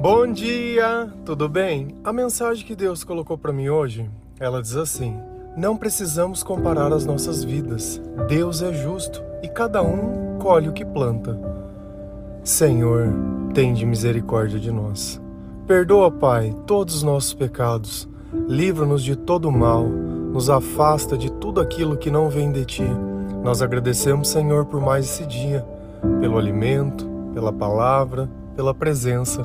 Bom 0.00 0.30
dia, 0.30 1.12
tudo 1.24 1.48
bem? 1.48 1.96
A 2.04 2.12
mensagem 2.12 2.64
que 2.64 2.76
Deus 2.76 3.02
colocou 3.02 3.36
para 3.36 3.52
mim 3.52 3.68
hoje, 3.68 4.08
ela 4.38 4.62
diz 4.62 4.76
assim: 4.76 5.16
Não 5.56 5.76
precisamos 5.76 6.40
comparar 6.40 6.92
as 6.92 7.04
nossas 7.04 7.42
vidas. 7.42 8.00
Deus 8.28 8.62
é 8.62 8.72
justo 8.72 9.20
e 9.42 9.48
cada 9.48 9.82
um 9.82 10.38
colhe 10.38 10.68
o 10.68 10.72
que 10.72 10.84
planta. 10.84 11.36
Senhor, 12.44 13.08
tende 13.52 13.84
misericórdia 13.84 14.60
de 14.60 14.70
nós. 14.70 15.20
Perdoa, 15.66 16.12
Pai, 16.12 16.54
todos 16.64 16.94
os 16.94 17.02
nossos 17.02 17.34
pecados. 17.34 18.08
Livra-nos 18.46 19.02
de 19.02 19.16
todo 19.16 19.50
mal. 19.50 19.82
Nos 19.82 20.48
afasta 20.48 21.18
de 21.18 21.28
tudo 21.28 21.60
aquilo 21.60 21.96
que 21.96 22.08
não 22.08 22.30
vem 22.30 22.52
de 22.52 22.64
ti. 22.64 22.86
Nós 23.42 23.60
agradecemos, 23.60 24.28
Senhor, 24.28 24.64
por 24.66 24.80
mais 24.80 25.06
esse 25.06 25.26
dia, 25.26 25.66
pelo 26.20 26.38
alimento, 26.38 27.04
pela 27.34 27.52
palavra, 27.52 28.30
pela 28.54 28.72
presença. 28.72 29.44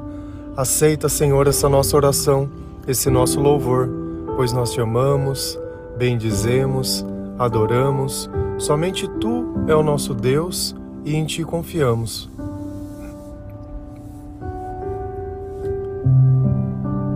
Aceita, 0.55 1.09
Senhor, 1.09 1.47
essa 1.47 1.67
nossa 1.67 1.97
oração, 1.97 2.47
esse 2.87 3.09
nosso 3.09 3.39
louvor, 3.39 3.89
pois 4.35 4.53
nós 4.53 4.71
te 4.71 4.79
amamos, 4.79 5.59
bendizemos, 5.97 7.03
adoramos. 7.39 8.29
Somente 8.59 9.07
tu 9.19 9.51
é 9.67 9.73
o 9.73 9.81
nosso 9.81 10.13
Deus 10.13 10.75
e 11.03 11.15
em 11.15 11.25
ti 11.25 11.43
confiamos. 11.43 12.29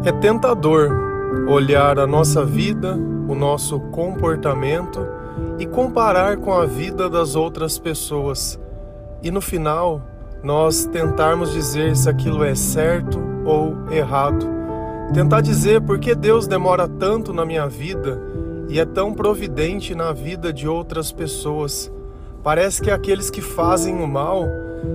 É 0.03 0.11
tentador 0.11 0.89
olhar 1.47 1.99
a 1.99 2.07
nossa 2.07 2.43
vida, 2.43 2.95
o 3.27 3.35
nosso 3.35 3.79
comportamento 3.91 5.05
e 5.59 5.67
comparar 5.67 6.38
com 6.38 6.53
a 6.53 6.65
vida 6.65 7.07
das 7.07 7.35
outras 7.35 7.77
pessoas. 7.77 8.59
E 9.21 9.29
no 9.29 9.41
final, 9.41 10.01
nós 10.43 10.85
tentarmos 10.85 11.51
dizer 11.51 11.95
se 11.95 12.09
aquilo 12.09 12.43
é 12.43 12.55
certo 12.55 13.19
ou 13.45 13.75
errado. 13.91 14.45
Tentar 15.13 15.41
dizer 15.41 15.81
por 15.81 15.99
que 15.99 16.13
Deus 16.13 16.47
demora 16.47 16.88
tanto 16.88 17.33
na 17.33 17.45
minha 17.45 17.67
vida 17.67 18.21
e 18.69 18.79
é 18.79 18.85
tão 18.85 19.13
providente 19.13 19.95
na 19.95 20.11
vida 20.11 20.52
de 20.52 20.67
outras 20.67 21.11
pessoas. 21.11 21.91
Parece 22.44 22.81
que 22.81 22.91
aqueles 22.91 23.29
que 23.29 23.41
fazem 23.41 24.02
o 24.02 24.07
mal 24.07 24.45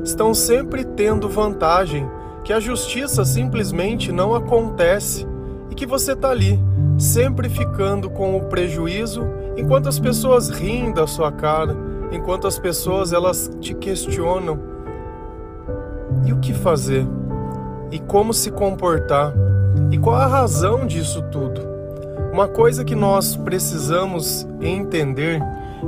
estão 0.04 0.32
sempre 0.34 0.84
tendo 0.84 1.28
vantagem, 1.28 2.08
que 2.44 2.52
a 2.52 2.60
justiça 2.60 3.24
simplesmente 3.24 4.12
não 4.12 4.34
acontece 4.34 5.26
e 5.70 5.74
que 5.74 5.86
você 5.86 6.12
está 6.12 6.30
ali, 6.30 6.58
sempre 6.98 7.48
ficando 7.48 8.10
com 8.10 8.36
o 8.36 8.44
prejuízo, 8.44 9.24
enquanto 9.56 9.88
as 9.88 9.98
pessoas 9.98 10.50
riem 10.50 10.92
da 10.92 11.06
sua 11.06 11.32
cara, 11.32 11.76
enquanto 12.10 12.46
as 12.46 12.58
pessoas 12.58 13.12
elas 13.12 13.50
te 13.60 13.74
questionam 13.74 14.71
e 16.24 16.32
o 16.32 16.38
que 16.38 16.52
fazer? 16.52 17.06
E 17.90 17.98
como 17.98 18.32
se 18.32 18.50
comportar? 18.50 19.32
E 19.90 19.98
qual 19.98 20.16
a 20.16 20.26
razão 20.26 20.86
disso 20.86 21.22
tudo? 21.30 21.60
Uma 22.32 22.48
coisa 22.48 22.84
que 22.84 22.94
nós 22.94 23.36
precisamos 23.36 24.46
entender 24.60 25.42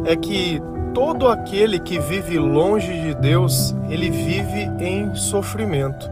é 0.04 0.14
que 0.14 0.60
todo 0.92 1.28
aquele 1.28 1.78
que 1.78 1.98
vive 1.98 2.38
longe 2.38 2.92
de 3.00 3.14
Deus, 3.14 3.74
ele 3.88 4.10
vive 4.10 4.70
em 4.78 5.14
sofrimento. 5.14 6.10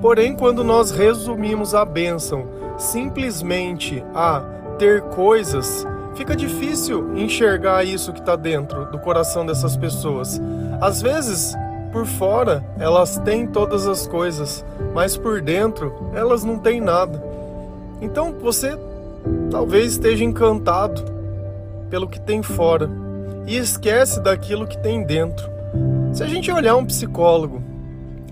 Porém, 0.00 0.34
quando 0.34 0.62
nós 0.62 0.90
resumimos 0.90 1.74
a 1.74 1.84
bênção 1.84 2.46
simplesmente 2.78 4.02
a 4.14 4.42
ter 4.78 5.02
coisas, 5.02 5.86
fica 6.14 6.34
difícil 6.34 7.16
enxergar 7.16 7.84
isso 7.84 8.12
que 8.12 8.20
está 8.20 8.36
dentro 8.36 8.86
do 8.90 8.98
coração 8.98 9.44
dessas 9.44 9.76
pessoas. 9.76 10.40
Às 10.80 11.02
vezes, 11.02 11.54
por 11.92 12.06
fora, 12.06 12.64
elas 12.78 13.18
têm 13.18 13.46
todas 13.46 13.86
as 13.86 14.06
coisas, 14.06 14.64
mas 14.94 15.16
por 15.16 15.40
dentro, 15.40 15.92
elas 16.14 16.44
não 16.44 16.58
têm 16.58 16.80
nada. 16.80 17.22
Então 18.00 18.32
você 18.32 18.78
talvez 19.50 19.92
esteja 19.92 20.24
encantado 20.24 21.04
pelo 21.90 22.08
que 22.08 22.20
tem 22.20 22.42
fora 22.42 22.88
e 23.46 23.56
esquece 23.56 24.20
daquilo 24.20 24.66
que 24.66 24.78
tem 24.78 25.04
dentro. 25.04 25.50
Se 26.12 26.22
a 26.22 26.26
gente 26.26 26.50
olhar 26.50 26.76
um 26.76 26.86
psicólogo, 26.86 27.62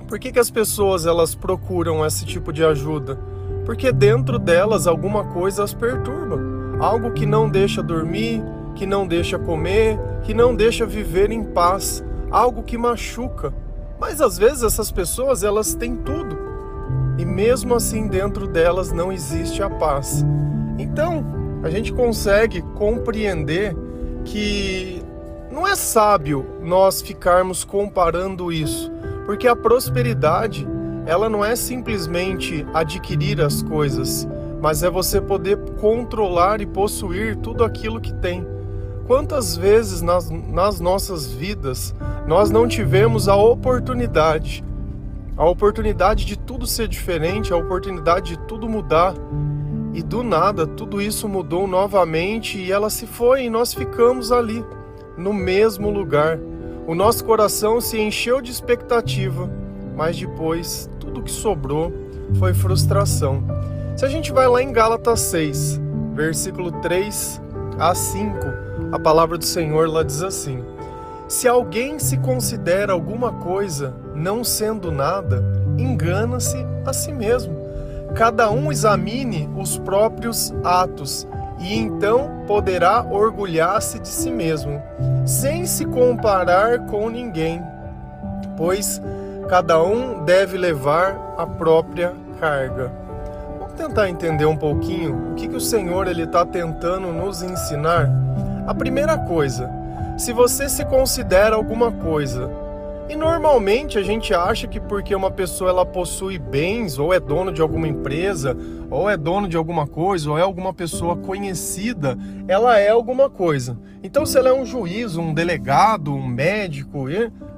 por 0.06 0.18
que, 0.18 0.32
que 0.32 0.38
as 0.38 0.50
pessoas 0.50 1.04
elas 1.04 1.34
procuram 1.34 2.04
esse 2.06 2.24
tipo 2.24 2.52
de 2.52 2.64
ajuda? 2.64 3.18
Porque 3.66 3.92
dentro 3.92 4.38
delas 4.38 4.86
alguma 4.86 5.24
coisa 5.24 5.64
as 5.64 5.74
perturba, 5.74 6.38
algo 6.80 7.10
que 7.10 7.26
não 7.26 7.50
deixa 7.50 7.82
dormir, 7.82 8.42
que 8.74 8.86
não 8.86 9.06
deixa 9.06 9.38
comer, 9.38 9.98
que 10.22 10.32
não 10.32 10.54
deixa 10.54 10.86
viver 10.86 11.30
em 11.30 11.44
paz 11.44 12.02
algo 12.30 12.62
que 12.62 12.78
machuca. 12.78 13.52
Mas 13.98 14.20
às 14.20 14.38
vezes 14.38 14.62
essas 14.62 14.90
pessoas 14.90 15.42
elas 15.42 15.74
têm 15.74 15.96
tudo 15.96 16.38
e 17.18 17.24
mesmo 17.24 17.74
assim 17.74 18.06
dentro 18.06 18.46
delas 18.46 18.92
não 18.92 19.12
existe 19.12 19.62
a 19.62 19.68
paz. 19.68 20.24
Então 20.78 21.24
a 21.62 21.70
gente 21.70 21.92
consegue 21.92 22.62
compreender 22.76 23.76
que 24.24 25.02
não 25.50 25.66
é 25.66 25.74
sábio 25.74 26.46
nós 26.62 27.02
ficarmos 27.02 27.64
comparando 27.64 28.52
isso, 28.52 28.92
porque 29.26 29.48
a 29.48 29.56
prosperidade 29.56 30.66
ela 31.04 31.28
não 31.28 31.44
é 31.44 31.56
simplesmente 31.56 32.64
adquirir 32.72 33.40
as 33.40 33.62
coisas, 33.62 34.28
mas 34.60 34.82
é 34.82 34.90
você 34.90 35.20
poder 35.20 35.56
controlar 35.80 36.60
e 36.60 36.66
possuir 36.66 37.34
tudo 37.36 37.64
aquilo 37.64 38.00
que 38.00 38.12
tem. 38.14 38.46
Quantas 39.08 39.56
vezes 39.56 40.02
nas, 40.02 40.28
nas 40.28 40.80
nossas 40.80 41.32
vidas 41.32 41.94
nós 42.26 42.50
não 42.50 42.68
tivemos 42.68 43.26
a 43.26 43.34
oportunidade, 43.34 44.62
a 45.34 45.48
oportunidade 45.48 46.26
de 46.26 46.36
tudo 46.36 46.66
ser 46.66 46.88
diferente, 46.88 47.50
a 47.50 47.56
oportunidade 47.56 48.36
de 48.36 48.38
tudo 48.40 48.68
mudar. 48.68 49.14
E 49.94 50.02
do 50.02 50.22
nada 50.22 50.66
tudo 50.66 51.00
isso 51.00 51.26
mudou 51.26 51.66
novamente 51.66 52.58
e 52.58 52.70
ela 52.70 52.90
se 52.90 53.06
foi 53.06 53.44
e 53.44 53.50
nós 53.50 53.72
ficamos 53.72 54.30
ali, 54.30 54.62
no 55.16 55.32
mesmo 55.32 55.88
lugar. 55.88 56.38
O 56.86 56.94
nosso 56.94 57.24
coração 57.24 57.80
se 57.80 57.98
encheu 57.98 58.42
de 58.42 58.50
expectativa, 58.50 59.48
mas 59.96 60.18
depois 60.18 60.90
tudo 61.00 61.22
que 61.22 61.32
sobrou 61.32 61.90
foi 62.38 62.52
frustração. 62.52 63.42
Se 63.96 64.04
a 64.04 64.08
gente 64.08 64.32
vai 64.32 64.46
lá 64.46 64.62
em 64.62 64.70
Gálatas 64.70 65.20
6, 65.20 65.80
versículo 66.14 66.70
3 66.82 67.40
a 67.78 67.94
5, 67.94 68.67
a 68.90 68.98
palavra 68.98 69.36
do 69.38 69.44
Senhor 69.44 69.88
lá 69.88 70.02
diz 70.02 70.22
assim: 70.22 70.64
se 71.28 71.46
alguém 71.46 71.98
se 71.98 72.16
considera 72.16 72.92
alguma 72.92 73.32
coisa 73.32 73.94
não 74.14 74.42
sendo 74.42 74.90
nada, 74.90 75.44
engana-se 75.76 76.56
a 76.86 76.92
si 76.92 77.12
mesmo. 77.12 77.56
Cada 78.14 78.50
um 78.50 78.72
examine 78.72 79.48
os 79.56 79.78
próprios 79.78 80.52
atos 80.64 81.28
e 81.60 81.76
então 81.76 82.44
poderá 82.46 83.04
orgulhar-se 83.04 83.98
de 83.98 84.08
si 84.08 84.30
mesmo, 84.30 84.80
sem 85.26 85.66
se 85.66 85.84
comparar 85.84 86.86
com 86.86 87.10
ninguém, 87.10 87.62
pois 88.56 89.00
cada 89.48 89.82
um 89.82 90.24
deve 90.24 90.56
levar 90.56 91.34
a 91.36 91.46
própria 91.46 92.14
carga. 92.40 92.90
Vamos 93.58 93.74
tentar 93.74 94.08
entender 94.08 94.46
um 94.46 94.56
pouquinho 94.56 95.32
o 95.32 95.34
que, 95.34 95.48
que 95.48 95.56
o 95.56 95.60
Senhor 95.60 96.06
ele 96.06 96.22
está 96.22 96.44
tentando 96.46 97.12
nos 97.12 97.42
ensinar. 97.42 98.08
A 98.68 98.74
primeira 98.74 99.16
coisa, 99.16 99.70
se 100.18 100.30
você 100.30 100.68
se 100.68 100.84
considera 100.84 101.56
alguma 101.56 101.90
coisa. 101.90 102.50
E 103.08 103.16
normalmente 103.16 103.96
a 103.96 104.02
gente 104.02 104.34
acha 104.34 104.66
que 104.66 104.78
porque 104.78 105.14
uma 105.14 105.30
pessoa 105.30 105.70
ela 105.70 105.86
possui 105.86 106.38
bens, 106.38 106.98
ou 106.98 107.14
é 107.14 107.18
dono 107.18 107.50
de 107.50 107.62
alguma 107.62 107.88
empresa, 107.88 108.54
ou 108.90 109.08
é 109.08 109.16
dono 109.16 109.48
de 109.48 109.56
alguma 109.56 109.86
coisa, 109.86 110.30
ou 110.30 110.36
é 110.36 110.42
alguma 110.42 110.74
pessoa 110.74 111.16
conhecida, 111.16 112.18
ela 112.46 112.78
é 112.78 112.90
alguma 112.90 113.30
coisa. 113.30 113.78
Então 114.02 114.26
se 114.26 114.36
ela 114.36 114.50
é 114.50 114.52
um 114.52 114.66
juiz, 114.66 115.16
um 115.16 115.32
delegado, 115.32 116.12
um 116.12 116.26
médico, 116.26 117.06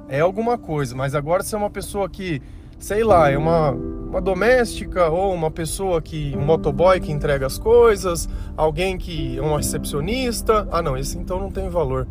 é 0.07 0.21
alguma 0.21 0.57
coisa. 0.57 0.95
Mas 0.95 1.13
agora 1.13 1.43
se 1.43 1.53
é 1.53 1.57
uma 1.57 1.69
pessoa 1.69 2.09
que, 2.09 2.41
sei 2.79 3.03
lá, 3.03 3.29
é 3.29 3.37
uma, 3.37 3.75
uma 4.11 4.19
doméstica 4.19 5.07
ou 5.07 5.33
uma 5.33 5.49
pessoa 5.49 6.01
que, 6.01 6.35
um 6.37 6.41
motoboy 6.41 6.99
que 6.99 7.13
entrega 7.13 7.45
as 7.45 7.57
coisas, 7.57 8.27
alguém 8.57 8.97
que 8.97 9.37
é 9.37 9.41
um 9.41 9.55
recepcionista, 9.55 10.67
ah 10.69 10.81
não, 10.81 10.97
esse 10.97 11.17
então 11.17 11.39
não 11.39 11.49
tem 11.49 11.69
valor. 11.69 12.05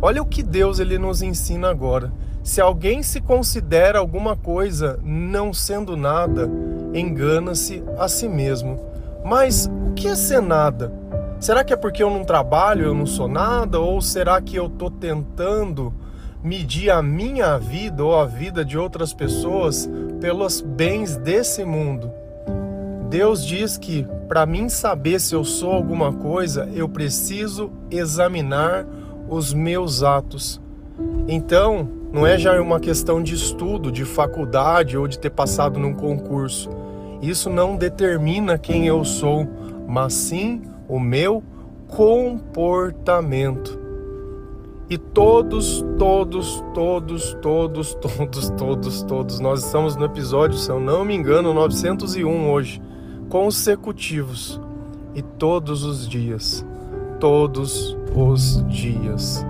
Olha 0.00 0.22
o 0.22 0.26
que 0.26 0.42
Deus 0.42 0.78
ele 0.78 0.96
nos 0.96 1.20
ensina 1.20 1.68
agora. 1.68 2.10
Se 2.42 2.58
alguém 2.58 3.02
se 3.02 3.20
considera 3.20 3.98
alguma 3.98 4.34
coisa 4.34 4.98
não 5.04 5.52
sendo 5.52 5.94
nada, 5.94 6.50
engana-se 6.94 7.84
a 7.98 8.08
si 8.08 8.26
mesmo. 8.26 8.80
Mas 9.22 9.66
o 9.66 9.92
que 9.92 10.08
é 10.08 10.16
ser 10.16 10.40
nada? 10.40 10.90
Será 11.38 11.62
que 11.62 11.74
é 11.74 11.76
porque 11.76 12.02
eu 12.02 12.08
não 12.08 12.24
trabalho, 12.24 12.86
eu 12.86 12.94
não 12.94 13.04
sou 13.04 13.28
nada? 13.28 13.78
Ou 13.78 14.00
será 14.00 14.40
que 14.40 14.56
eu 14.56 14.68
estou 14.68 14.90
tentando 14.90 15.92
medir 16.42 16.90
a 16.90 17.02
minha 17.02 17.58
vida 17.58 18.04
ou 18.04 18.18
a 18.18 18.26
vida 18.26 18.64
de 18.64 18.76
outras 18.78 19.14
pessoas 19.14 19.88
pelos 20.24 20.62
bens 20.62 21.18
desse 21.18 21.66
mundo? 21.66 22.10
Deus 23.10 23.44
diz 23.44 23.76
que 23.76 24.06
para 24.26 24.46
mim 24.46 24.70
saber 24.70 25.20
se 25.20 25.34
eu 25.34 25.44
sou 25.44 25.70
alguma 25.70 26.14
coisa, 26.14 26.66
eu 26.72 26.88
preciso 26.88 27.70
examinar 27.90 28.86
os 29.28 29.52
meus 29.52 30.02
atos. 30.02 30.58
Então, 31.28 31.86
não 32.10 32.26
é 32.26 32.38
já 32.38 32.58
uma 32.58 32.80
questão 32.80 33.22
de 33.22 33.34
estudo, 33.34 33.92
de 33.92 34.06
faculdade 34.06 34.96
ou 34.96 35.06
de 35.06 35.18
ter 35.18 35.28
passado 35.28 35.78
num 35.78 35.92
concurso. 35.92 36.70
Isso 37.20 37.50
não 37.50 37.76
determina 37.76 38.56
quem 38.56 38.86
eu 38.86 39.04
sou, 39.04 39.46
mas 39.86 40.14
sim 40.14 40.62
o 40.88 40.98
meu 40.98 41.42
comportamento. 41.86 43.78
E 44.88 44.98
todos, 44.98 45.82
todos, 45.98 46.62
todos, 46.74 47.34
todos, 47.40 47.94
todos, 48.02 48.50
todos, 48.50 49.02
todos, 49.02 49.40
nós 49.40 49.64
estamos 49.64 49.96
no 49.96 50.04
episódio, 50.04 50.58
se 50.58 50.70
eu 50.70 50.78
não 50.78 51.04
me 51.04 51.14
engano, 51.14 51.54
901 51.54 52.50
hoje, 52.50 52.82
consecutivos. 53.28 54.60
E 55.14 55.22
todos 55.22 55.84
os 55.84 56.08
dias, 56.08 56.66
todos 57.20 57.96
os 58.14 58.68
dias, 58.68 59.46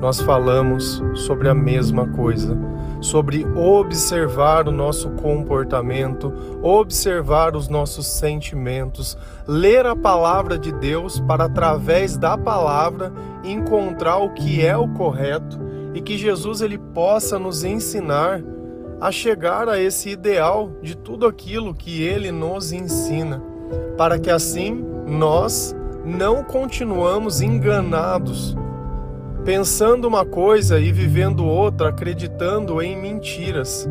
nós 0.00 0.20
falamos 0.20 1.02
sobre 1.14 1.48
a 1.48 1.54
mesma 1.54 2.06
coisa 2.08 2.56
sobre 3.00 3.46
observar 3.54 4.68
o 4.68 4.72
nosso 4.72 5.10
comportamento, 5.10 6.32
observar 6.62 7.54
os 7.54 7.68
nossos 7.68 8.06
sentimentos, 8.06 9.16
ler 9.46 9.86
a 9.86 9.94
palavra 9.94 10.58
de 10.58 10.72
Deus 10.72 11.20
para, 11.20 11.44
através 11.44 12.16
da 12.16 12.36
palavra, 12.36 13.12
encontrar 13.44 14.18
o 14.18 14.30
que 14.30 14.64
é 14.64 14.76
o 14.76 14.88
correto 14.88 15.58
e 15.94 16.00
que 16.00 16.16
Jesus 16.16 16.60
ele 16.60 16.78
possa 16.78 17.38
nos 17.38 17.64
ensinar 17.64 18.42
a 19.00 19.12
chegar 19.12 19.68
a 19.68 19.80
esse 19.80 20.08
ideal 20.08 20.70
de 20.82 20.96
tudo 20.96 21.26
aquilo 21.26 21.74
que 21.74 22.02
ele 22.02 22.32
nos 22.32 22.72
ensina, 22.72 23.42
para 23.96 24.18
que 24.18 24.30
assim 24.30 24.84
nós 25.06 25.76
não 26.04 26.42
continuamos 26.42 27.42
enganados 27.42 28.56
pensando 29.46 30.08
uma 30.08 30.24
coisa 30.24 30.80
e 30.80 30.90
vivendo 30.90 31.46
outra, 31.46 31.90
acreditando 31.90 32.82
em 32.82 33.00
mentiras. 33.00 33.88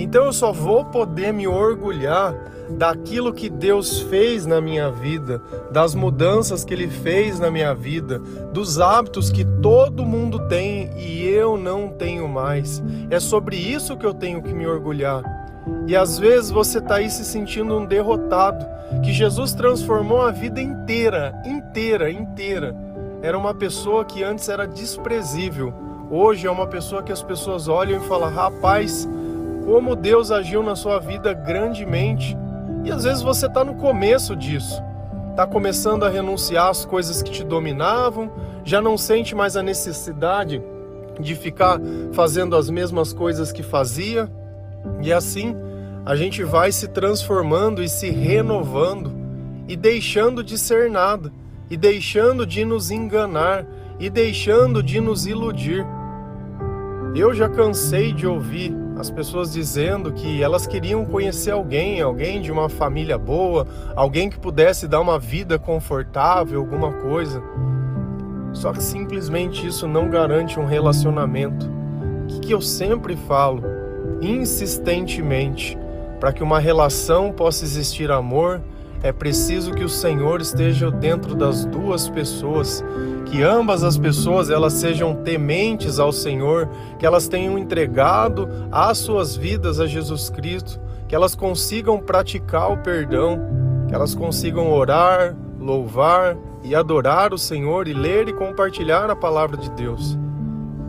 Então 0.00 0.24
eu 0.24 0.32
só 0.32 0.50
vou 0.50 0.84
poder 0.86 1.32
me 1.32 1.46
orgulhar 1.46 2.34
daquilo 2.70 3.32
que 3.32 3.48
Deus 3.48 4.00
fez 4.00 4.44
na 4.46 4.60
minha 4.60 4.90
vida, 4.90 5.40
das 5.70 5.94
mudanças 5.94 6.64
que 6.64 6.74
Ele 6.74 6.88
fez 6.88 7.38
na 7.38 7.52
minha 7.52 7.72
vida, 7.72 8.18
dos 8.52 8.80
hábitos 8.80 9.30
que 9.30 9.44
todo 9.44 10.04
mundo 10.04 10.40
tem 10.48 10.90
e 10.98 11.24
eu 11.24 11.56
não 11.56 11.88
tenho 11.88 12.26
mais. 12.28 12.82
É 13.08 13.20
sobre 13.20 13.54
isso 13.54 13.96
que 13.96 14.04
eu 14.04 14.12
tenho 14.12 14.42
que 14.42 14.52
me 14.52 14.66
orgulhar. 14.66 15.22
E 15.86 15.94
às 15.94 16.18
vezes 16.18 16.50
você 16.50 16.78
está 16.78 16.96
aí 16.96 17.08
se 17.08 17.24
sentindo 17.24 17.78
um 17.78 17.86
derrotado, 17.86 18.66
que 19.04 19.12
Jesus 19.12 19.52
transformou 19.52 20.20
a 20.20 20.32
vida 20.32 20.60
inteira, 20.60 21.32
inteira, 21.46 22.10
inteira 22.10 22.85
era 23.22 23.36
uma 23.36 23.54
pessoa 23.54 24.04
que 24.04 24.22
antes 24.22 24.48
era 24.48 24.66
desprezível. 24.66 25.72
Hoje 26.10 26.46
é 26.46 26.50
uma 26.50 26.66
pessoa 26.66 27.02
que 27.02 27.12
as 27.12 27.22
pessoas 27.22 27.68
olham 27.68 28.00
e 28.02 28.06
falam: 28.06 28.32
rapaz, 28.32 29.08
como 29.64 29.96
Deus 29.96 30.30
agiu 30.30 30.62
na 30.62 30.76
sua 30.76 30.98
vida 30.98 31.32
grandemente. 31.32 32.36
E 32.84 32.90
às 32.90 33.04
vezes 33.04 33.22
você 33.22 33.46
está 33.46 33.64
no 33.64 33.74
começo 33.74 34.36
disso, 34.36 34.80
está 35.30 35.46
começando 35.46 36.04
a 36.04 36.08
renunciar 36.08 36.68
às 36.68 36.84
coisas 36.84 37.20
que 37.20 37.32
te 37.32 37.42
dominavam, 37.42 38.30
já 38.64 38.80
não 38.80 38.96
sente 38.96 39.34
mais 39.34 39.56
a 39.56 39.62
necessidade 39.62 40.62
de 41.18 41.34
ficar 41.34 41.80
fazendo 42.12 42.54
as 42.54 42.70
mesmas 42.70 43.12
coisas 43.12 43.50
que 43.50 43.62
fazia. 43.62 44.30
E 45.02 45.12
assim 45.12 45.56
a 46.04 46.14
gente 46.14 46.44
vai 46.44 46.70
se 46.70 46.86
transformando 46.86 47.82
e 47.82 47.88
se 47.88 48.08
renovando 48.10 49.12
e 49.66 49.74
deixando 49.74 50.44
de 50.44 50.56
ser 50.56 50.88
nada 50.88 51.32
e 51.70 51.76
deixando 51.76 52.46
de 52.46 52.64
nos 52.64 52.90
enganar 52.90 53.66
e 53.98 54.08
deixando 54.10 54.82
de 54.82 55.00
nos 55.00 55.26
iludir. 55.26 55.86
Eu 57.14 57.34
já 57.34 57.48
cansei 57.48 58.12
de 58.12 58.26
ouvir 58.26 58.74
as 58.98 59.10
pessoas 59.10 59.52
dizendo 59.52 60.12
que 60.12 60.42
elas 60.42 60.66
queriam 60.66 61.04
conhecer 61.04 61.50
alguém, 61.50 62.00
alguém 62.00 62.40
de 62.40 62.50
uma 62.50 62.68
família 62.68 63.18
boa, 63.18 63.66
alguém 63.94 64.30
que 64.30 64.38
pudesse 64.38 64.88
dar 64.88 65.00
uma 65.00 65.18
vida 65.18 65.58
confortável, 65.58 66.60
alguma 66.60 66.92
coisa. 66.92 67.42
Só 68.52 68.72
que 68.72 68.82
simplesmente 68.82 69.66
isso 69.66 69.86
não 69.86 70.08
garante 70.08 70.58
um 70.58 70.64
relacionamento. 70.64 71.70
O 72.24 72.40
que, 72.40 72.52
eu 72.52 72.60
sempre 72.60 73.14
falo, 73.16 73.62
insistentemente, 74.20 75.78
para 76.18 76.32
que 76.32 76.42
uma 76.42 76.58
relação 76.58 77.30
possa 77.32 77.64
existir 77.64 78.10
amor, 78.10 78.62
é 79.06 79.12
preciso 79.12 79.72
que 79.72 79.84
o 79.84 79.88
Senhor 79.88 80.40
esteja 80.40 80.90
dentro 80.90 81.36
das 81.36 81.64
duas 81.64 82.08
pessoas, 82.08 82.84
que 83.26 83.40
ambas 83.40 83.84
as 83.84 83.96
pessoas 83.96 84.50
elas 84.50 84.72
sejam 84.72 85.14
tementes 85.14 86.00
ao 86.00 86.10
Senhor, 86.10 86.68
que 86.98 87.06
elas 87.06 87.28
tenham 87.28 87.56
entregado 87.56 88.48
as 88.70 88.98
suas 88.98 89.36
vidas 89.36 89.78
a 89.78 89.86
Jesus 89.86 90.28
Cristo, 90.28 90.80
que 91.06 91.14
elas 91.14 91.36
consigam 91.36 92.00
praticar 92.00 92.72
o 92.72 92.78
perdão, 92.78 93.38
que 93.86 93.94
elas 93.94 94.12
consigam 94.12 94.72
orar, 94.72 95.36
louvar 95.60 96.36
e 96.64 96.74
adorar 96.74 97.32
o 97.32 97.38
Senhor 97.38 97.86
e 97.86 97.94
ler 97.94 98.28
e 98.28 98.32
compartilhar 98.32 99.08
a 99.08 99.14
palavra 99.14 99.56
de 99.56 99.70
Deus. 99.70 100.18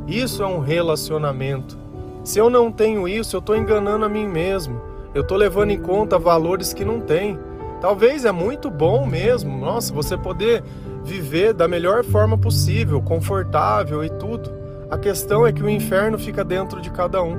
Isso 0.08 0.42
é 0.42 0.48
um 0.48 0.60
relacionamento. 0.60 1.78
Se 2.24 2.40
eu 2.40 2.50
não 2.50 2.72
tenho 2.72 3.08
isso, 3.08 3.36
eu 3.36 3.40
estou 3.40 3.56
enganando 3.56 4.06
a 4.06 4.10
mim 4.10 4.28
mesmo. 4.28 4.82
Eu 5.14 5.22
estou 5.22 5.38
levando 5.38 5.70
em 5.70 5.80
conta 5.80 6.18
valores 6.18 6.74
que 6.74 6.84
não 6.84 7.00
tem. 7.00 7.38
Talvez 7.82 8.26
é 8.26 8.32
muito 8.32 8.72
bom 8.72 9.06
mesmo, 9.06 9.56
nossa, 9.58 9.94
você 9.94 10.18
poder 10.18 10.64
viver 11.04 11.54
da 11.54 11.68
melhor 11.68 12.04
forma 12.04 12.38
possível, 12.38 13.02
confortável 13.02 14.04
e 14.04 14.10
tudo. 14.10 14.52
A 14.90 14.98
questão 14.98 15.46
é 15.46 15.52
que 15.52 15.64
o 15.64 15.70
inferno 15.70 16.18
fica 16.18 16.44
dentro 16.44 16.82
de 16.82 16.90
cada 16.90 17.22
um. 17.22 17.36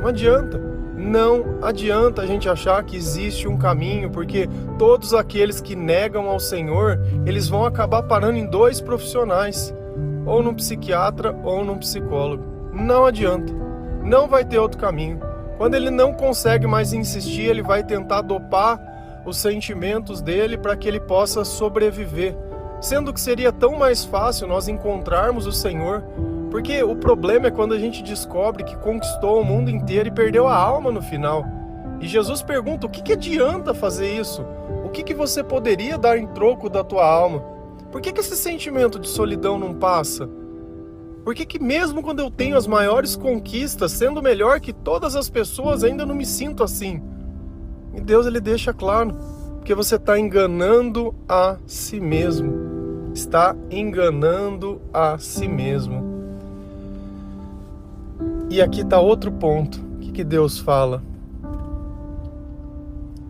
Não 0.00 0.08
adianta. 0.08 0.74
Não 0.96 1.58
adianta 1.60 2.22
a 2.22 2.26
gente 2.26 2.48
achar 2.48 2.82
que 2.84 2.96
existe 2.96 3.48
um 3.48 3.58
caminho, 3.58 4.10
porque 4.10 4.48
todos 4.78 5.12
aqueles 5.12 5.60
que 5.60 5.74
negam 5.74 6.28
ao 6.28 6.38
Senhor, 6.38 7.00
eles 7.26 7.48
vão 7.48 7.66
acabar 7.66 8.02
parando 8.04 8.38
em 8.38 8.46
dois 8.46 8.80
profissionais, 8.80 9.74
ou 10.24 10.42
num 10.42 10.54
psiquiatra 10.54 11.36
ou 11.42 11.64
num 11.64 11.78
psicólogo. 11.78 12.44
Não 12.72 13.04
adianta. 13.04 13.52
Não 14.02 14.28
vai 14.28 14.44
ter 14.44 14.58
outro 14.58 14.78
caminho. 14.78 15.20
Quando 15.58 15.74
ele 15.74 15.90
não 15.90 16.12
consegue 16.12 16.66
mais 16.66 16.92
insistir, 16.92 17.42
ele 17.42 17.62
vai 17.62 17.82
tentar 17.82 18.22
dopar 18.22 18.80
os 19.24 19.38
sentimentos 19.38 20.20
dele 20.20 20.56
para 20.58 20.76
que 20.76 20.88
ele 20.88 21.00
possa 21.00 21.44
sobreviver. 21.44 22.36
Sendo 22.80 23.12
que 23.12 23.20
seria 23.20 23.50
tão 23.52 23.78
mais 23.78 24.04
fácil 24.04 24.46
nós 24.46 24.68
encontrarmos 24.68 25.46
o 25.46 25.52
Senhor, 25.52 26.04
porque 26.50 26.82
o 26.82 26.94
problema 26.94 27.46
é 27.46 27.50
quando 27.50 27.74
a 27.74 27.78
gente 27.78 28.02
descobre 28.02 28.62
que 28.64 28.76
conquistou 28.76 29.40
o 29.40 29.44
mundo 29.44 29.70
inteiro 29.70 30.08
e 30.08 30.12
perdeu 30.12 30.46
a 30.46 30.54
alma 30.54 30.90
no 30.90 31.00
final. 31.00 31.44
E 32.00 32.06
Jesus 32.06 32.42
pergunta: 32.42 32.86
o 32.86 32.90
que, 32.90 33.02
que 33.02 33.14
adianta 33.14 33.72
fazer 33.72 34.12
isso? 34.12 34.44
O 34.84 34.90
que, 34.90 35.02
que 35.02 35.14
você 35.14 35.42
poderia 35.42 35.96
dar 35.96 36.18
em 36.18 36.26
troco 36.26 36.68
da 36.68 36.84
tua 36.84 37.06
alma? 37.06 37.40
Por 37.90 38.00
que, 38.00 38.12
que 38.12 38.20
esse 38.20 38.36
sentimento 38.36 38.98
de 38.98 39.08
solidão 39.08 39.58
não 39.58 39.72
passa? 39.74 40.28
Por 41.24 41.34
que, 41.34 41.46
que 41.46 41.58
mesmo 41.58 42.02
quando 42.02 42.20
eu 42.20 42.30
tenho 42.30 42.56
as 42.56 42.66
maiores 42.66 43.16
conquistas, 43.16 43.92
sendo 43.92 44.22
melhor 44.22 44.60
que 44.60 44.72
todas 44.72 45.16
as 45.16 45.30
pessoas, 45.30 45.82
ainda 45.82 46.04
não 46.04 46.14
me 46.14 46.26
sinto 46.26 46.62
assim? 46.62 47.02
E 47.96 48.00
Deus 48.00 48.26
ele 48.26 48.40
deixa 48.40 48.72
claro, 48.72 49.14
porque 49.56 49.74
você 49.74 49.96
está 49.96 50.18
enganando 50.18 51.14
a 51.28 51.56
si 51.66 52.00
mesmo. 52.00 53.12
Está 53.14 53.54
enganando 53.70 54.80
a 54.92 55.16
si 55.18 55.46
mesmo. 55.46 56.02
E 58.50 58.60
aqui 58.60 58.80
está 58.82 59.00
outro 59.00 59.32
ponto. 59.32 59.80
Que, 60.00 60.12
que 60.12 60.24
Deus 60.24 60.58
fala? 60.58 61.02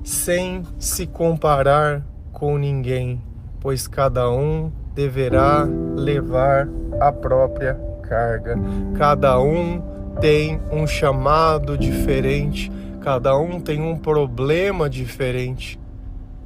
Sem 0.03 0.63
se 0.79 1.07
comparar 1.07 2.03
com 2.33 2.59
ninguém, 2.59 3.23
pois 3.61 3.87
cada 3.87 4.31
um 4.31 4.71
deverá 4.95 5.67
levar 5.97 6.69
a 7.01 7.11
própria 7.13 7.75
carga. 8.03 8.57
Cada 8.97 9.41
um 9.41 9.83
tem 10.21 10.61
um 10.71 10.87
chamado 10.87 11.77
diferente 11.77 12.71
Cada 13.05 13.37
um 13.37 13.61
tem 13.61 13.83
um 13.83 13.99
problema 13.99 14.89
diferente. 14.89 15.79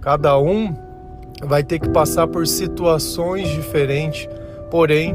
Cada 0.01 0.37
um 0.41 0.75
vai 1.41 1.63
ter 1.63 1.79
que 1.79 1.89
passar 1.89 2.27
por 2.27 2.49
situações 2.49 3.49
diferentes. 3.49 4.29
Porém, 4.69 5.15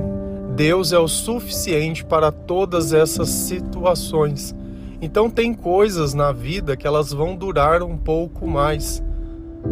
Deus 0.55 0.93
é 0.93 0.97
o 0.97 1.05
suficiente 1.05 2.05
para 2.05 2.31
todas 2.31 2.93
essas 2.93 3.27
situações. 3.27 4.55
Então 5.01 5.29
tem 5.29 5.53
coisas 5.53 6.13
na 6.13 6.31
vida 6.31 6.77
que 6.77 6.87
elas 6.87 7.11
vão 7.11 7.35
durar 7.35 7.83
um 7.83 7.97
pouco 7.97 8.47
mais, 8.47 9.03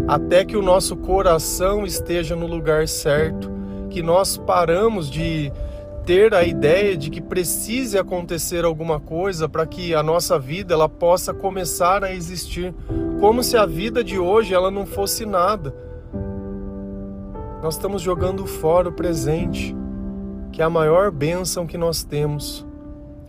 até 0.09 0.43
que 0.43 0.57
o 0.57 0.61
nosso 0.61 0.97
coração 0.97 1.85
esteja 1.85 2.35
no 2.35 2.47
lugar 2.47 2.85
certo, 2.85 3.49
que 3.89 4.03
nós 4.03 4.35
paramos 4.35 5.09
de 5.09 5.49
ter 6.05 6.33
a 6.33 6.43
ideia 6.43 6.97
de 6.97 7.09
que 7.09 7.21
precise 7.21 7.97
acontecer 7.97 8.65
alguma 8.65 8.99
coisa 8.99 9.47
para 9.47 9.65
que 9.65 9.93
a 9.93 10.01
nossa 10.01 10.39
vida 10.39 10.73
ela 10.73 10.89
possa 10.89 11.33
começar 11.33 12.03
a 12.03 12.13
existir, 12.13 12.73
como 13.19 13.43
se 13.43 13.55
a 13.55 13.65
vida 13.65 14.03
de 14.03 14.17
hoje 14.17 14.53
ela 14.53 14.71
não 14.71 14.85
fosse 14.85 15.25
nada. 15.25 15.73
Nós 17.61 17.75
estamos 17.75 18.01
jogando 18.01 18.47
fora 18.47 18.89
o 18.89 18.91
presente, 18.91 19.75
que 20.51 20.61
é 20.61 20.65
a 20.65 20.69
maior 20.69 21.11
bênção 21.11 21.67
que 21.67 21.77
nós 21.77 22.03
temos. 22.03 22.65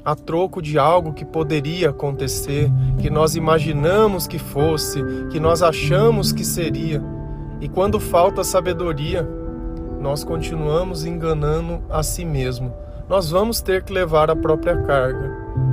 a 0.05 0.17
troco 0.17 0.61
de 0.61 0.79
algo 0.79 1.13
que 1.13 1.25
poderia 1.25 1.91
acontecer, 1.91 2.71
que 2.99 3.09
nós 3.09 3.37
imaginamos 3.37 4.27
que 4.27 4.39
fosse, 4.39 5.01
que 5.31 5.39
nós 5.39 5.63
achamos 5.63 6.33
que 6.33 6.45
seria. 6.45 7.03
E 7.61 7.69
quando 7.69 8.01
falta 8.01 8.43
sabedoria, 8.43 9.29
nós 10.03 10.25
continuamos 10.25 11.07
enganando 11.07 11.81
a 11.89 12.03
si 12.03 12.25
mesmo. 12.25 12.75
Nós 13.09 13.31
vamos 13.31 13.61
ter 13.61 13.85
que 13.85 13.93
levar 13.93 14.31
a 14.31 14.37
própria 14.37 14.77
carga. 14.83 15.31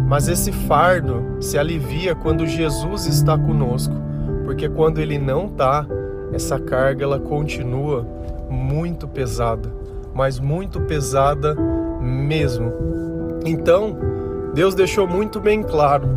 Mas 0.08 0.28
esse 0.28 0.52
fardo 0.52 1.38
se 1.40 1.58
alivia 1.58 2.14
quando 2.14 2.46
Jesus 2.46 3.08
está 3.08 3.36
conosco, 3.36 3.96
porque 4.46 4.70
quando 4.70 5.00
ele 5.00 5.18
não 5.18 5.48
está, 5.48 5.84
essa 6.32 6.60
carga 6.60 7.04
ela 7.04 7.20
continua 7.20 8.06
muito 8.48 9.08
pesada, 9.08 9.68
mas 10.14 10.40
muito 10.40 10.80
pesada 10.82 11.56
mesmo. 12.00 12.72
Então, 13.44 13.98
Deus 14.54 14.76
deixou 14.76 15.08
muito 15.08 15.40
bem 15.40 15.64
claro: 15.64 16.08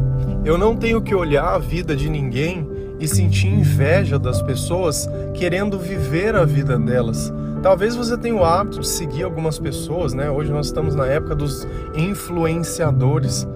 eu 0.45 0.59
não 0.59 0.76
tenho 0.76 1.00
que 1.00 1.14
olhar 1.14 1.54
a 1.54 1.59
vida 1.59 1.97
de 1.97 2.11
ninguém 2.11 2.69
e 3.02 3.09
sentir 3.09 3.49
inveja 3.49 4.16
das 4.16 4.40
pessoas 4.40 5.11
querendo 5.35 5.76
viver 5.76 6.37
a 6.37 6.44
vida 6.44 6.78
delas. 6.78 7.32
Talvez 7.61 7.97
você 7.97 8.16
tenha 8.16 8.37
o 8.37 8.44
hábito 8.44 8.78
de 8.78 8.87
seguir 8.87 9.25
algumas 9.25 9.59
pessoas, 9.59 10.14
né? 10.14 10.30
Hoje 10.30 10.52
nós 10.52 10.66
estamos 10.66 10.94
na 10.94 11.04
época 11.06 11.35
dos 11.35 11.66
influenciadores. 11.97 13.47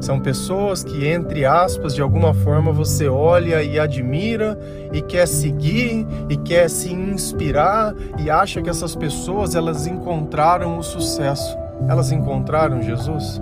São 0.00 0.20
pessoas 0.20 0.84
que, 0.84 1.06
entre 1.06 1.46
aspas, 1.46 1.94
de 1.94 2.02
alguma 2.02 2.34
forma 2.34 2.72
você 2.72 3.08
olha 3.08 3.62
e 3.62 3.78
admira 3.78 4.58
e 4.92 5.00
quer 5.00 5.26
seguir 5.26 6.06
e 6.28 6.36
quer 6.36 6.68
se 6.68 6.92
inspirar 6.92 7.94
e 8.18 8.30
acha 8.30 8.60
que 8.60 8.68
essas 8.68 8.94
pessoas 8.94 9.54
elas 9.54 9.86
encontraram 9.86 10.78
o 10.78 10.82
sucesso. 10.82 11.56
Elas 11.88 12.12
encontraram 12.12 12.82
Jesus? 12.82 13.40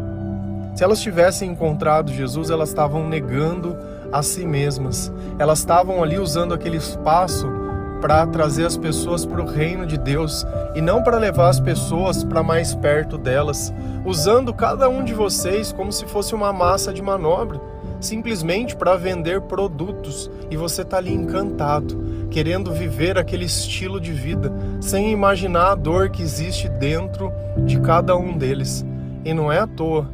Se 0.74 0.84
elas 0.84 1.00
tivessem 1.00 1.50
encontrado 1.50 2.12
Jesus, 2.12 2.50
elas 2.50 2.68
estavam 2.68 3.08
negando 3.08 3.76
a 4.12 4.22
si 4.22 4.46
mesmas. 4.46 5.12
Elas 5.38 5.58
estavam 5.58 6.02
ali 6.02 6.18
usando 6.18 6.54
aquele 6.54 6.76
espaço 6.76 7.46
para 8.00 8.26
trazer 8.26 8.64
as 8.64 8.76
pessoas 8.76 9.26
para 9.26 9.42
o 9.42 9.46
reino 9.46 9.86
de 9.86 9.98
Deus 9.98 10.46
e 10.74 10.80
não 10.80 11.02
para 11.02 11.18
levar 11.18 11.48
as 11.48 11.60
pessoas 11.60 12.22
para 12.22 12.42
mais 12.42 12.74
perto 12.74 13.18
delas, 13.18 13.72
usando 14.04 14.54
cada 14.54 14.88
um 14.88 15.04
de 15.04 15.12
vocês 15.12 15.72
como 15.72 15.92
se 15.92 16.06
fosse 16.06 16.34
uma 16.34 16.52
massa 16.52 16.92
de 16.92 17.02
manobra, 17.02 17.60
simplesmente 18.00 18.76
para 18.76 18.96
vender 18.96 19.40
produtos 19.42 20.30
e 20.50 20.56
você 20.56 20.82
está 20.82 20.98
ali 20.98 21.12
encantado, 21.12 22.28
querendo 22.30 22.72
viver 22.72 23.18
aquele 23.18 23.44
estilo 23.44 24.00
de 24.00 24.12
vida, 24.12 24.52
sem 24.80 25.10
imaginar 25.10 25.72
a 25.72 25.74
dor 25.74 26.10
que 26.10 26.22
existe 26.22 26.68
dentro 26.68 27.32
de 27.64 27.80
cada 27.80 28.16
um 28.16 28.36
deles. 28.36 28.86
E 29.24 29.34
não 29.34 29.50
é 29.50 29.58
à 29.58 29.66
toa 29.66 30.06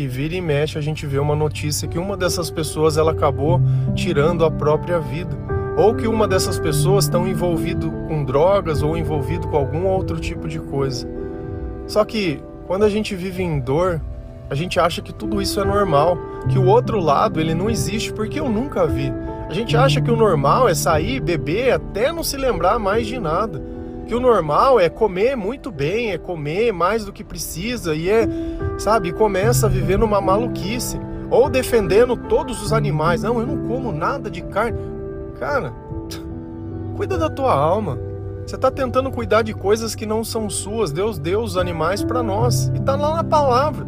que 0.00 0.06
vira 0.06 0.34
e 0.34 0.40
mexe 0.40 0.78
a 0.78 0.80
gente 0.80 1.04
vê 1.04 1.18
uma 1.18 1.36
notícia 1.36 1.86
que 1.86 1.98
uma 1.98 2.16
dessas 2.16 2.50
pessoas 2.50 2.96
ela 2.96 3.12
acabou 3.12 3.60
tirando 3.94 4.46
a 4.46 4.50
própria 4.50 4.98
vida 4.98 5.36
ou 5.76 5.94
que 5.94 6.08
uma 6.08 6.26
dessas 6.26 6.58
pessoas 6.58 7.04
estão 7.04 7.28
envolvido 7.28 7.90
com 8.08 8.24
drogas 8.24 8.82
ou 8.82 8.96
envolvido 8.96 9.46
com 9.48 9.58
algum 9.58 9.84
outro 9.84 10.18
tipo 10.18 10.48
de 10.48 10.58
coisa. 10.58 11.06
Só 11.86 12.02
que 12.02 12.42
quando 12.66 12.84
a 12.84 12.88
gente 12.88 13.14
vive 13.14 13.42
em 13.42 13.60
dor, 13.60 14.00
a 14.48 14.54
gente 14.54 14.80
acha 14.80 15.02
que 15.02 15.12
tudo 15.12 15.42
isso 15.42 15.60
é 15.60 15.64
normal, 15.66 16.16
que 16.48 16.58
o 16.58 16.64
outro 16.64 16.98
lado 16.98 17.38
ele 17.38 17.54
não 17.54 17.68
existe 17.68 18.10
porque 18.10 18.40
eu 18.40 18.48
nunca 18.48 18.86
vi. 18.86 19.12
A 19.50 19.52
gente 19.52 19.76
acha 19.76 20.00
que 20.00 20.10
o 20.10 20.16
normal 20.16 20.66
é 20.66 20.74
sair, 20.74 21.20
beber 21.20 21.74
até 21.74 22.10
não 22.10 22.24
se 22.24 22.38
lembrar 22.38 22.78
mais 22.78 23.06
de 23.06 23.20
nada. 23.20 23.62
Que 24.06 24.14
o 24.14 24.20
normal 24.20 24.80
é 24.80 24.88
comer 24.88 25.36
muito 25.36 25.70
bem, 25.70 26.10
é 26.10 26.16
comer 26.16 26.72
mais 26.72 27.04
do 27.04 27.12
que 27.12 27.22
precisa 27.22 27.94
e 27.94 28.08
é 28.08 28.26
sabe? 28.80 29.08
E 29.08 29.12
começa 29.12 29.66
a 29.66 29.68
viver 29.68 29.98
numa 29.98 30.20
maluquice. 30.20 31.00
Ou 31.30 31.48
defendendo 31.48 32.16
todos 32.16 32.62
os 32.62 32.72
animais. 32.72 33.22
Não, 33.22 33.38
eu 33.38 33.46
não 33.46 33.68
como 33.68 33.92
nada 33.92 34.30
de 34.30 34.42
carne. 34.42 34.78
Cara, 35.38 35.72
cuida 36.96 37.16
da 37.16 37.30
tua 37.30 37.52
alma. 37.52 37.98
Você 38.44 38.56
está 38.56 38.70
tentando 38.70 39.12
cuidar 39.12 39.42
de 39.42 39.54
coisas 39.54 39.94
que 39.94 40.04
não 40.04 40.24
são 40.24 40.50
suas. 40.50 40.90
Deus 40.90 41.18
deu 41.18 41.40
os 41.40 41.56
animais 41.56 42.02
para 42.02 42.22
nós. 42.22 42.68
E 42.74 42.78
está 42.78 42.96
lá 42.96 43.16
na 43.16 43.24
palavra. 43.24 43.86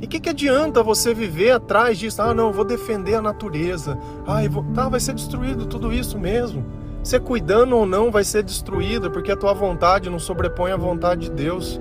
E 0.00 0.06
o 0.06 0.08
que, 0.08 0.20
que 0.20 0.30
adianta 0.30 0.82
você 0.82 1.12
viver 1.12 1.50
atrás 1.50 1.98
disso? 1.98 2.22
Ah, 2.22 2.32
não, 2.32 2.52
vou 2.52 2.64
defender 2.64 3.16
a 3.16 3.22
natureza. 3.22 3.98
Ah, 4.26 4.40
vou... 4.48 4.64
tá, 4.74 4.88
vai 4.88 5.00
ser 5.00 5.12
destruído 5.12 5.66
tudo 5.66 5.92
isso 5.92 6.18
mesmo. 6.18 6.64
Você 7.02 7.18
cuidando 7.18 7.76
ou 7.76 7.84
não 7.84 8.10
vai 8.10 8.24
ser 8.24 8.42
destruído, 8.42 9.10
porque 9.10 9.32
a 9.32 9.36
tua 9.36 9.52
vontade 9.52 10.08
não 10.08 10.18
sobrepõe 10.18 10.70
a 10.70 10.76
vontade 10.76 11.22
de 11.22 11.30
Deus. 11.30 11.80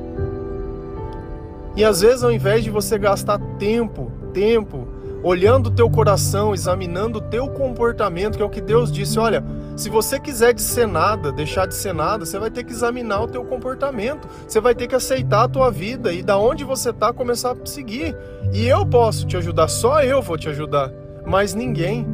E 1.80 1.86
às 1.86 2.02
vezes, 2.02 2.26
ao 2.26 2.32
invés 2.34 2.62
de 2.62 2.70
você 2.70 3.00
gastar 3.00 3.40
tempo, 3.58 4.12
tempo, 4.34 4.86
olhando 5.24 5.68
o 5.68 5.72
teu 5.72 5.90
coração, 5.90 6.54
examinando 6.54 7.20
o 7.20 7.22
teu 7.22 7.48
comportamento, 7.48 8.36
que 8.36 8.44
é 8.44 8.46
o 8.46 8.50
que 8.50 8.60
Deus 8.60 8.92
disse, 8.92 9.18
olha, 9.18 9.42
se 9.78 9.90
você 9.90 10.20
quiser 10.20 10.54
de 10.54 10.62
ser 10.62 10.86
nada, 10.86 11.32
deixar 11.32 11.68
de 11.68 11.74
ser 11.74 11.94
nada, 11.94 12.26
você 12.26 12.38
vai 12.38 12.52
ter 12.52 12.66
que 12.66 12.74
examinar 12.74 13.22
o 13.22 13.30
teu 13.30 13.46
comportamento, 13.46 14.28
você 14.46 14.60
vai 14.60 14.76
ter 14.76 14.88
que 14.88 14.96
aceitar 14.96 15.44
a 15.44 15.48
tua 15.48 15.72
vida 15.72 16.12
e 16.12 16.22
da 16.22 16.38
onde 16.38 16.66
você 16.66 16.90
está 16.90 17.14
começar 17.14 17.54
a 17.54 17.66
seguir. 17.66 18.14
E 18.52 18.68
eu 18.68 18.86
posso 18.86 19.26
te 19.26 19.38
ajudar, 19.38 19.70
só 19.70 20.04
eu 20.04 20.22
vou 20.22 20.38
te 20.38 20.50
ajudar, 20.50 20.92
mas 21.26 21.54
ninguém. 21.54 22.06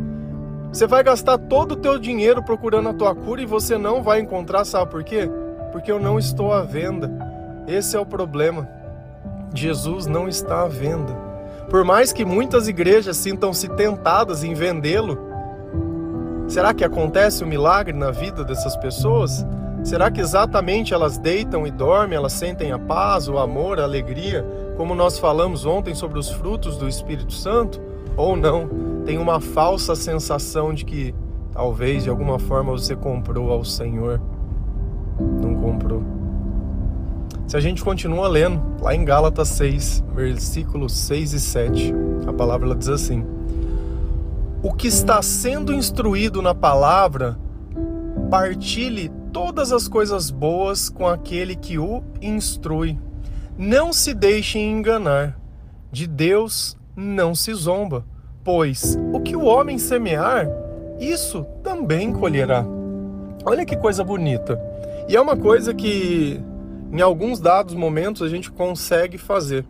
Você 0.72 0.86
vai 0.86 1.04
gastar 1.04 1.40
todo 1.40 1.72
o 1.72 1.76
teu 1.76 1.98
dinheiro 1.98 2.44
procurando 2.44 2.90
a 2.90 2.94
tua 2.94 3.16
cura 3.16 3.42
e 3.42 3.48
você 3.48 3.80
não 3.80 4.04
vai 4.04 4.20
encontrar, 4.20 4.64
sabe 4.64 4.92
por 4.92 5.04
quê? 5.04 5.28
Porque 5.72 5.92
eu 5.92 6.00
não 6.00 6.20
estou 6.20 6.54
à 6.54 6.62
venda. 6.62 7.12
Esse 7.68 7.98
é 7.98 8.00
o 8.00 8.06
problema. 8.06 8.85
Jesus 9.62 10.06
não 10.06 10.28
está 10.28 10.64
à 10.64 10.68
venda. 10.68 11.14
Por 11.70 11.84
mais 11.84 12.14
que 12.14 12.24
muitas 12.24 12.68
igrejas 12.68 13.18
sintam-se 13.18 13.68
tentadas 13.70 14.44
em 14.44 14.54
vendê-lo, 14.54 15.18
será 16.48 16.74
que 16.74 16.84
acontece 16.84 17.44
um 17.44 17.48
milagre 17.48 17.94
na 17.94 18.12
vida 18.12 18.44
dessas 18.44 18.76
pessoas? 18.78 19.46
Será 19.84 20.10
que 20.10 20.20
exatamente 20.20 20.94
elas 20.94 21.18
deitam 21.18 21.66
e 21.66 21.72
dormem, 21.72 22.18
elas 22.18 22.34
sentem 22.34 22.72
a 22.72 22.80
paz, 22.80 23.28
o 23.28 23.38
amor, 23.38 23.80
a 23.80 23.84
alegria, 23.84 24.46
como 24.78 24.96
nós 24.96 25.20
falamos 25.20 25.66
ontem 25.66 25.94
sobre 25.94 26.18
os 26.18 26.30
frutos 26.30 26.78
do 26.78 26.88
Espírito 26.88 27.34
Santo? 27.34 27.80
Ou 28.18 28.36
não? 28.36 28.68
Tem 29.06 29.18
uma 29.18 29.40
falsa 29.40 29.96
sensação 29.96 30.74
de 30.74 30.86
que 30.86 31.14
talvez 31.52 32.04
de 32.04 32.10
alguma 32.10 32.40
forma 32.40 32.72
você 32.72 32.96
comprou 32.96 33.52
ao 33.52 33.64
Senhor. 33.64 34.20
Não 35.20 35.56
comprou. 35.56 36.15
Se 37.48 37.56
a 37.56 37.60
gente 37.60 37.84
continua 37.84 38.28
lendo, 38.28 38.60
lá 38.82 38.96
em 38.96 39.06
Gálatas 39.06 39.50
6, 39.50 40.04
versículos 40.16 40.94
6 40.94 41.34
e 41.34 41.40
7, 41.40 41.94
a 42.28 42.34
palavra 42.34 42.74
diz 42.76 42.90
assim: 42.90 43.24
O 44.64 44.74
que 44.74 44.88
está 44.88 45.22
sendo 45.22 45.72
instruído 45.72 46.42
na 46.42 46.56
palavra, 46.56 47.38
partilhe 48.32 49.12
todas 49.32 49.72
as 49.72 49.88
coisas 49.88 50.32
boas 50.32 50.90
com 50.90 51.08
aquele 51.08 51.56
que 51.56 51.78
o 51.78 52.04
instrui. 52.20 52.98
Não 53.56 53.94
se 53.94 54.14
deixem 54.14 54.72
enganar. 54.72 55.40
De 55.92 56.08
Deus 56.08 56.76
não 56.96 57.36
se 57.36 57.54
zomba, 57.54 58.06
pois 58.44 58.98
o 59.14 59.20
que 59.20 59.36
o 59.36 59.46
homem 59.46 59.78
semear, 59.78 60.48
isso 61.00 61.46
também 61.64 62.12
colherá. 62.12 62.66
Olha 63.46 63.66
que 63.66 63.78
coisa 63.78 64.04
bonita. 64.04 64.60
E 65.08 65.16
é 65.16 65.22
uma 65.22 65.38
coisa 65.38 65.74
que 65.74 66.42
em 66.96 67.02
alguns 67.02 67.42
dados 67.42 67.76
momentos 67.76 68.22
a 68.22 68.30
gente 68.30 68.50
consegue 68.50 69.18
fazer. 69.18 69.66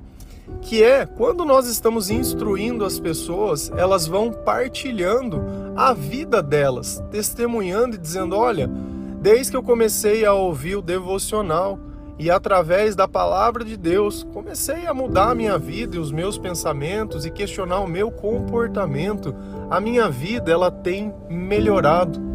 Que 0.61 0.83
é 0.83 1.07
quando 1.07 1.43
nós 1.43 1.67
estamos 1.67 2.11
instruindo 2.11 2.85
as 2.85 2.99
pessoas, 2.99 3.71
elas 3.75 4.05
vão 4.05 4.31
partilhando 4.31 5.41
a 5.75 5.91
vida 5.91 6.43
delas, 6.43 7.03
testemunhando 7.09 7.95
e 7.95 7.99
dizendo: 7.99 8.35
olha, 8.37 8.69
desde 9.19 9.49
que 9.49 9.57
eu 9.57 9.63
comecei 9.63 10.23
a 10.23 10.33
ouvir 10.33 10.75
o 10.75 10.83
devocional 10.83 11.79
e 12.19 12.29
através 12.29 12.95
da 12.95 13.07
palavra 13.07 13.65
de 13.65 13.75
Deus, 13.75 14.23
comecei 14.31 14.85
a 14.85 14.93
mudar 14.93 15.31
a 15.31 15.35
minha 15.35 15.57
vida 15.57 15.95
e 15.95 15.99
os 15.99 16.11
meus 16.11 16.37
pensamentos 16.37 17.25
e 17.25 17.31
questionar 17.31 17.79
o 17.79 17.87
meu 17.87 18.11
comportamento. 18.11 19.35
A 19.67 19.79
minha 19.79 20.07
vida 20.09 20.51
ela 20.51 20.69
tem 20.69 21.11
melhorado. 21.27 22.34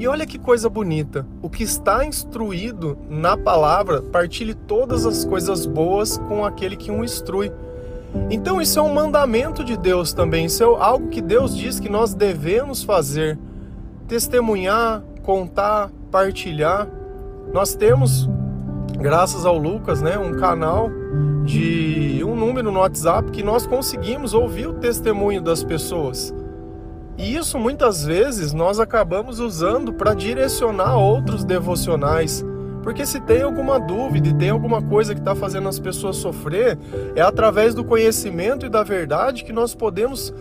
E 0.00 0.08
olha 0.08 0.24
que 0.24 0.38
coisa 0.38 0.66
bonita. 0.70 1.26
O 1.42 1.50
que 1.50 1.62
está 1.62 2.06
instruído 2.06 2.96
na 3.10 3.36
palavra, 3.36 4.00
partilhe 4.00 4.54
todas 4.54 5.04
as 5.04 5.26
coisas 5.26 5.66
boas 5.66 6.16
com 6.16 6.42
aquele 6.42 6.74
que 6.74 6.90
o 6.90 7.04
instrui. 7.04 7.52
Então 8.30 8.62
isso 8.62 8.78
é 8.78 8.82
um 8.82 8.94
mandamento 8.94 9.62
de 9.62 9.76
Deus 9.76 10.14
também, 10.14 10.46
isso 10.46 10.62
é 10.62 10.66
algo 10.66 11.08
que 11.08 11.20
Deus 11.20 11.54
diz 11.54 11.78
que 11.78 11.90
nós 11.90 12.14
devemos 12.14 12.82
fazer. 12.82 13.38
Testemunhar, 14.08 15.02
contar, 15.22 15.90
partilhar. 16.10 16.88
Nós 17.52 17.74
temos, 17.74 18.26
graças 18.98 19.44
ao 19.44 19.58
Lucas, 19.58 20.00
né, 20.00 20.16
um 20.16 20.32
canal 20.40 20.88
de 21.44 22.24
um 22.24 22.34
número 22.34 22.72
no 22.72 22.80
WhatsApp 22.80 23.30
que 23.32 23.42
nós 23.42 23.66
conseguimos 23.66 24.32
ouvir 24.32 24.66
o 24.66 24.72
testemunho 24.72 25.42
das 25.42 25.62
pessoas. 25.62 26.34
E 27.20 27.36
isso 27.36 27.58
muitas 27.58 28.02
vezes 28.02 28.54
nós 28.54 28.80
acabamos 28.80 29.40
usando 29.40 29.92
para 29.92 30.14
direcionar 30.14 30.96
outros 30.96 31.44
devocionais, 31.44 32.42
Porque 32.82 33.04
se 33.04 33.20
tem 33.20 33.42
alguma 33.42 33.78
dúvida 33.78 34.28
e 34.28 34.32
tem 34.32 34.48
alguma 34.48 34.80
coisa 34.80 35.14
que 35.14 35.20
está 35.20 35.34
fazendo 35.34 35.68
as 35.68 35.78
pessoas 35.78 36.16
sofrer, 36.16 36.78
é 37.14 37.20
através 37.20 37.74
do 37.74 37.84
conhecimento 37.84 38.64
e 38.64 38.70
da 38.70 38.82
verdade 38.82 39.44
que 39.44 39.52
nós 39.52 39.74
podemos 39.74 40.32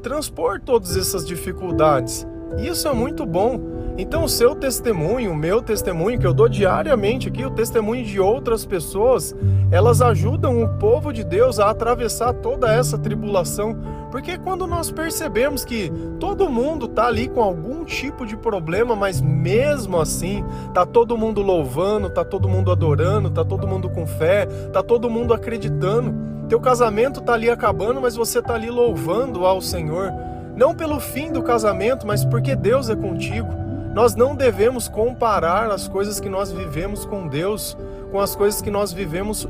transpor 0.00 0.60
todas 0.60 0.96
essas 0.96 1.26
dificuldades. 1.26 2.24
E 2.58 2.68
isso 2.68 2.86
é 2.86 2.92
muito 2.92 3.26
bom. 3.26 3.58
Então, 3.98 4.24
o 4.24 4.28
seu 4.28 4.54
testemunho, 4.54 5.32
o 5.32 5.36
meu 5.36 5.60
testemunho, 5.60 6.18
que 6.18 6.26
eu 6.26 6.32
dou 6.32 6.48
diariamente 6.48 7.28
aqui, 7.28 7.44
o 7.44 7.50
testemunho 7.50 8.04
de 8.04 8.18
outras 8.18 8.64
pessoas, 8.64 9.34
elas 9.70 10.00
ajudam 10.00 10.62
o 10.62 10.68
povo 10.78 11.12
de 11.12 11.22
Deus 11.22 11.60
a 11.60 11.70
atravessar 11.70 12.32
toda 12.34 12.72
essa 12.72 12.96
tribulação. 12.96 13.76
Porque 14.10 14.38
quando 14.38 14.66
nós 14.66 14.90
percebemos 14.90 15.64
que 15.64 15.92
todo 16.18 16.48
mundo 16.48 16.86
está 16.86 17.06
ali 17.06 17.28
com 17.28 17.42
algum 17.42 17.84
tipo 17.84 18.26
de 18.26 18.36
problema, 18.36 18.96
mas 18.96 19.20
mesmo 19.20 20.00
assim, 20.00 20.44
tá 20.74 20.84
todo 20.84 21.16
mundo 21.16 21.42
louvando, 21.42 22.10
tá 22.10 22.24
todo 22.24 22.48
mundo 22.48 22.72
adorando, 22.72 23.30
tá 23.30 23.44
todo 23.44 23.68
mundo 23.68 23.88
com 23.88 24.06
fé, 24.06 24.46
tá 24.72 24.82
todo 24.82 25.10
mundo 25.10 25.32
acreditando. 25.32 26.14
Teu 26.48 26.58
casamento 26.58 27.20
tá 27.20 27.34
ali 27.34 27.48
acabando, 27.48 28.00
mas 28.00 28.16
você 28.16 28.42
tá 28.42 28.54
ali 28.54 28.70
louvando 28.70 29.46
ao 29.46 29.60
Senhor. 29.60 30.12
Não 30.56 30.74
pelo 30.74 30.98
fim 30.98 31.30
do 31.30 31.42
casamento, 31.42 32.04
mas 32.04 32.24
porque 32.24 32.56
Deus 32.56 32.90
é 32.90 32.96
contigo. 32.96 33.59
Nós 33.92 34.14
não 34.14 34.36
devemos 34.36 34.88
comparar 34.88 35.70
as 35.70 35.88
coisas 35.88 36.20
que 36.20 36.28
nós 36.28 36.52
vivemos 36.52 37.04
com 37.04 37.26
Deus 37.26 37.76
com 38.10 38.20
as 38.20 38.34
coisas 38.34 38.60
que 38.60 38.70
nós 38.70 38.92
vivemos 38.92 39.48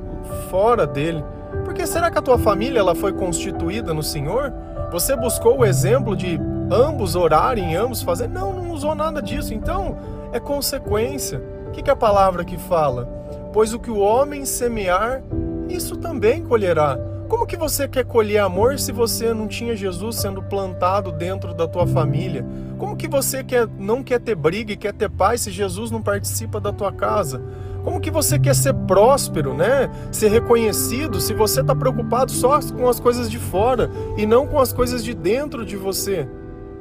fora 0.50 0.86
dele. 0.86 1.24
Porque 1.64 1.86
será 1.86 2.10
que 2.10 2.18
a 2.18 2.22
tua 2.22 2.38
família 2.38 2.78
ela 2.78 2.94
foi 2.94 3.12
constituída 3.12 3.92
no 3.92 4.02
Senhor? 4.02 4.52
Você 4.92 5.16
buscou 5.16 5.58
o 5.58 5.64
exemplo 5.64 6.16
de 6.16 6.38
ambos 6.70 7.16
orarem, 7.16 7.74
ambos 7.74 8.02
fazerem? 8.02 8.32
Não, 8.32 8.52
não 8.52 8.70
usou 8.70 8.94
nada 8.94 9.22
disso. 9.22 9.54
Então, 9.54 9.96
é 10.32 10.38
consequência. 10.38 11.42
O 11.68 11.70
que, 11.70 11.82
que 11.82 11.90
a 11.90 11.96
palavra 11.96 12.42
aqui 12.42 12.56
fala? 12.56 13.08
Pois 13.52 13.72
o 13.72 13.78
que 13.78 13.90
o 13.90 13.98
homem 13.98 14.44
semear, 14.44 15.22
isso 15.68 15.96
também 15.96 16.42
colherá. 16.42 16.98
Como 17.40 17.48
que 17.48 17.56
você 17.56 17.88
quer 17.88 18.04
colher 18.04 18.36
amor 18.36 18.78
se 18.78 18.92
você 18.92 19.32
não 19.32 19.48
tinha 19.48 19.74
Jesus 19.74 20.16
sendo 20.16 20.42
plantado 20.42 21.10
dentro 21.10 21.54
da 21.54 21.66
tua 21.66 21.86
família? 21.86 22.44
Como 22.76 22.94
que 22.94 23.08
você 23.08 23.42
quer, 23.42 23.66
não 23.78 24.02
quer 24.02 24.20
ter 24.20 24.34
briga 24.34 24.74
e 24.74 24.76
quer 24.76 24.92
ter 24.92 25.08
paz 25.08 25.40
se 25.40 25.50
Jesus 25.50 25.90
não 25.90 26.02
participa 26.02 26.60
da 26.60 26.70
tua 26.70 26.92
casa? 26.92 27.42
Como 27.82 27.98
que 27.98 28.10
você 28.10 28.38
quer 28.38 28.54
ser 28.54 28.74
próspero, 28.74 29.54
né? 29.54 29.90
Ser 30.12 30.28
reconhecido 30.28 31.18
se 31.18 31.32
você 31.32 31.62
está 31.62 31.74
preocupado 31.74 32.30
só 32.30 32.60
com 32.60 32.86
as 32.86 33.00
coisas 33.00 33.30
de 33.30 33.38
fora 33.38 33.90
e 34.18 34.26
não 34.26 34.46
com 34.46 34.60
as 34.60 34.70
coisas 34.70 35.02
de 35.02 35.14
dentro 35.14 35.64
de 35.64 35.78
você? 35.78 36.28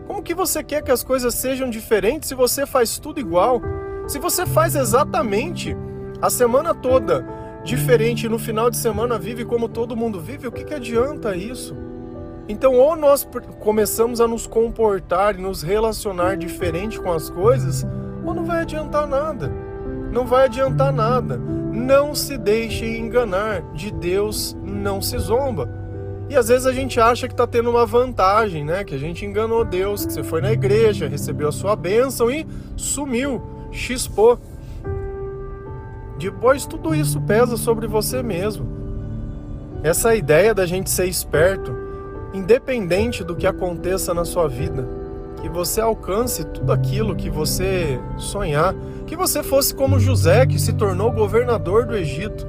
Como 0.07 0.21
que 0.21 0.35
você 0.35 0.61
quer 0.61 0.83
que 0.83 0.91
as 0.91 1.03
coisas 1.03 1.33
sejam 1.35 1.69
diferentes 1.69 2.27
se 2.27 2.35
você 2.35 2.65
faz 2.65 2.99
tudo 2.99 3.17
igual? 3.17 3.61
Se 4.09 4.19
você 4.19 4.45
faz 4.45 4.75
exatamente 4.75 5.73
a 6.21 6.29
semana 6.29 6.75
toda 6.75 7.38
diferente 7.63 8.27
no 8.27 8.39
final 8.39 8.69
de 8.69 8.77
semana 8.77 9.17
vive 9.17 9.45
como 9.45 9.67
todo 9.67 9.95
mundo 9.95 10.19
vive, 10.19 10.47
o 10.47 10.51
que, 10.51 10.63
que 10.63 10.73
adianta 10.73 11.35
isso? 11.35 11.75
Então, 12.47 12.73
ou 12.73 12.95
nós 12.95 13.27
começamos 13.59 14.19
a 14.19 14.27
nos 14.27 14.47
comportar 14.47 15.37
e 15.37 15.41
nos 15.41 15.61
relacionar 15.61 16.35
diferente 16.35 16.99
com 16.99 17.11
as 17.11 17.29
coisas, 17.29 17.85
ou 18.25 18.33
não 18.33 18.43
vai 18.43 18.61
adiantar 18.61 19.07
nada. 19.07 19.51
Não 20.11 20.25
vai 20.25 20.45
adiantar 20.45 20.91
nada. 20.91 21.37
Não 21.37 22.15
se 22.15 22.37
deixe 22.39 22.85
enganar. 22.97 23.61
De 23.73 23.91
Deus 23.91 24.57
não 24.63 24.99
se 24.99 25.17
zomba. 25.19 25.69
E 26.27 26.35
às 26.35 26.47
vezes 26.47 26.65
a 26.65 26.73
gente 26.73 26.99
acha 26.99 27.27
que 27.27 27.33
está 27.33 27.45
tendo 27.45 27.69
uma 27.69 27.85
vantagem, 27.85 28.63
né? 28.65 28.83
Que 28.83 28.95
a 28.95 28.99
gente 28.99 29.25
enganou 29.25 29.63
Deus, 29.63 30.05
que 30.05 30.13
você 30.13 30.23
foi 30.23 30.41
na 30.41 30.51
igreja, 30.51 31.07
recebeu 31.07 31.49
a 31.49 31.51
sua 31.51 31.75
bênção 31.75 32.29
e 32.29 32.47
sumiu, 32.75 33.41
chispou. 33.71 34.39
Depois 36.19 36.65
tudo 36.65 36.93
isso 36.93 37.21
pesa 37.21 37.55
sobre 37.55 37.87
você 37.87 38.21
mesmo. 38.21 38.67
Essa 39.81 40.13
ideia 40.13 40.53
da 40.53 40.65
gente 40.65 40.89
ser 40.89 41.05
esperto, 41.05 41.73
independente 42.33 43.23
do 43.23 43.35
que 43.35 43.47
aconteça 43.47 44.13
na 44.13 44.25
sua 44.25 44.45
vida, 44.47 44.85
que 45.41 45.47
você 45.47 45.79
alcance 45.79 46.43
tudo 46.43 46.73
aquilo 46.73 47.15
que 47.15 47.29
você 47.29 47.97
sonhar, 48.17 48.75
que 49.07 49.15
você 49.15 49.41
fosse 49.41 49.73
como 49.73 49.97
José, 49.97 50.45
que 50.45 50.59
se 50.59 50.73
tornou 50.73 51.09
governador 51.09 51.85
do 51.85 51.95
Egito, 51.95 52.45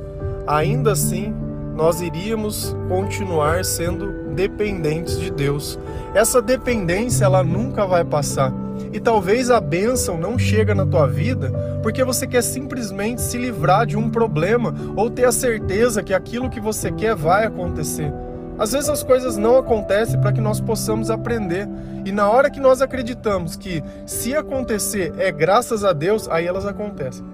ainda 0.46 0.90
assim 0.92 1.32
nós 1.76 2.00
iríamos 2.00 2.76
continuar 2.88 3.64
sendo 3.64 4.34
dependentes 4.34 5.18
de 5.18 5.30
Deus. 5.30 5.78
Essa 6.12 6.42
dependência 6.42 7.24
ela 7.24 7.44
nunca 7.44 7.86
vai 7.86 8.04
passar. 8.04 8.52
E 8.92 8.98
talvez 8.98 9.50
a 9.50 9.60
bênção 9.60 10.18
não 10.18 10.38
chega 10.38 10.74
na 10.74 10.84
tua 10.84 11.06
vida 11.06 11.52
porque 11.82 12.02
você 12.02 12.26
quer 12.26 12.42
simplesmente 12.42 13.20
se 13.20 13.38
livrar 13.38 13.86
de 13.86 13.96
um 13.96 14.10
problema 14.10 14.74
ou 14.96 15.08
ter 15.08 15.24
a 15.24 15.32
certeza 15.32 16.02
que 16.02 16.12
aquilo 16.12 16.50
que 16.50 16.60
você 16.60 16.90
quer 16.90 17.14
vai 17.14 17.46
acontecer. 17.46 18.12
Às 18.58 18.72
vezes 18.72 18.90
as 18.90 19.02
coisas 19.02 19.38
não 19.38 19.56
acontecem 19.56 20.20
para 20.20 20.32
que 20.32 20.40
nós 20.40 20.60
possamos 20.60 21.10
aprender. 21.10 21.66
E 22.04 22.12
na 22.12 22.28
hora 22.28 22.50
que 22.50 22.60
nós 22.60 22.82
acreditamos 22.82 23.56
que 23.56 23.82
se 24.04 24.36
acontecer 24.36 25.14
é 25.16 25.32
graças 25.32 25.82
a 25.82 25.94
Deus, 25.94 26.28
aí 26.28 26.46
elas 26.46 26.66
acontecem. 26.66 27.24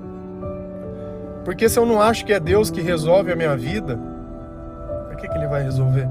Porque 1.44 1.68
se 1.68 1.78
eu 1.78 1.86
não 1.86 2.00
acho 2.00 2.24
que 2.24 2.32
é 2.32 2.38
Deus 2.38 2.70
que 2.70 2.80
resolve 2.80 3.32
a 3.32 3.36
minha 3.36 3.56
vida, 3.56 3.98
por 5.08 5.16
que, 5.16 5.28
que 5.28 5.36
Ele 5.36 5.48
vai 5.48 5.62
resolver? 5.62 6.08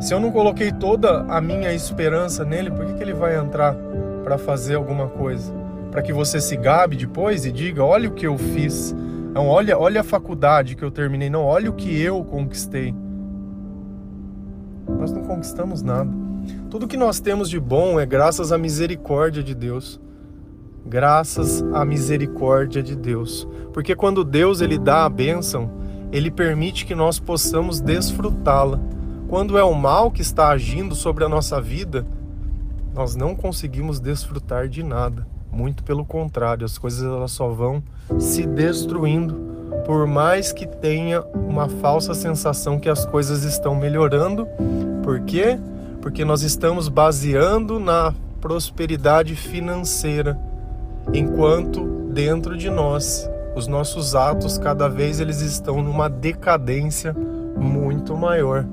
Se 0.00 0.14
eu 0.14 0.20
não 0.20 0.30
coloquei 0.30 0.70
toda 0.70 1.22
a 1.28 1.40
minha 1.40 1.72
esperança 1.72 2.44
nele, 2.44 2.70
por 2.70 2.84
que, 2.86 2.94
que 2.94 3.02
Ele 3.02 3.14
vai 3.14 3.36
entrar? 3.36 3.74
Para 4.22 4.38
fazer 4.38 4.76
alguma 4.76 5.08
coisa, 5.08 5.52
para 5.90 6.02
que 6.02 6.12
você 6.12 6.40
se 6.40 6.56
gabe 6.56 6.96
depois 6.96 7.44
e 7.44 7.52
diga: 7.52 7.84
olha 7.84 8.08
o 8.08 8.12
que 8.12 8.26
eu 8.26 8.38
fiz. 8.38 8.94
Não, 9.34 9.48
olha, 9.48 9.78
olha 9.78 10.02
a 10.02 10.04
faculdade 10.04 10.76
que 10.76 10.82
eu 10.82 10.90
terminei. 10.90 11.30
Não, 11.30 11.44
olha 11.44 11.70
o 11.70 11.74
que 11.74 12.00
eu 12.00 12.22
conquistei. 12.24 12.94
Nós 14.86 15.10
não 15.10 15.22
conquistamos 15.22 15.82
nada. 15.82 16.10
Tudo 16.68 16.88
que 16.88 16.96
nós 16.96 17.20
temos 17.20 17.48
de 17.48 17.58
bom 17.58 17.98
é 17.98 18.04
graças 18.04 18.52
à 18.52 18.58
misericórdia 18.58 19.42
de 19.42 19.54
Deus. 19.54 20.00
Graças 20.84 21.62
à 21.72 21.84
misericórdia 21.84 22.82
de 22.82 22.96
Deus. 22.96 23.48
Porque 23.72 23.94
quando 23.94 24.24
Deus 24.24 24.60
ele 24.60 24.78
dá 24.78 25.04
a 25.04 25.08
bênção, 25.08 25.70
ele 26.10 26.30
permite 26.30 26.84
que 26.84 26.94
nós 26.94 27.18
possamos 27.18 27.80
desfrutá-la. 27.80 28.80
Quando 29.28 29.56
é 29.56 29.64
o 29.64 29.74
mal 29.74 30.10
que 30.10 30.20
está 30.20 30.48
agindo 30.48 30.94
sobre 30.94 31.24
a 31.24 31.28
nossa 31.28 31.60
vida, 31.60 32.06
nós 32.94 33.16
não 33.16 33.34
conseguimos 33.34 33.98
desfrutar 33.98 34.68
de 34.68 34.82
nada. 34.82 35.26
Muito 35.50 35.82
pelo 35.82 36.04
contrário, 36.04 36.64
as 36.64 36.78
coisas 36.78 37.02
elas 37.02 37.32
só 37.32 37.48
vão 37.48 37.82
se 38.18 38.46
destruindo, 38.46 39.34
por 39.84 40.06
mais 40.06 40.52
que 40.52 40.66
tenha 40.66 41.22
uma 41.34 41.68
falsa 41.68 42.14
sensação 42.14 42.78
que 42.78 42.88
as 42.88 43.04
coisas 43.04 43.44
estão 43.44 43.74
melhorando. 43.74 44.46
Por 45.02 45.20
quê? 45.20 45.58
Porque 46.00 46.24
nós 46.24 46.42
estamos 46.42 46.88
baseando 46.88 47.78
na 47.78 48.14
prosperidade 48.40 49.36
financeira, 49.36 50.38
enquanto 51.12 51.84
dentro 52.12 52.56
de 52.56 52.68
nós 52.68 53.28
os 53.54 53.66
nossos 53.66 54.14
atos 54.14 54.56
cada 54.56 54.88
vez 54.88 55.20
eles 55.20 55.40
estão 55.40 55.82
numa 55.82 56.08
decadência 56.08 57.14
muito 57.56 58.16
maior. 58.16 58.66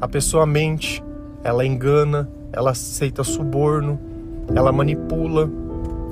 A 0.00 0.06
pessoa 0.06 0.44
mente, 0.44 1.02
ela 1.42 1.64
engana, 1.64 2.28
ela 2.56 2.70
aceita 2.70 3.22
suborno, 3.22 4.00
ela 4.54 4.72
manipula, 4.72 5.48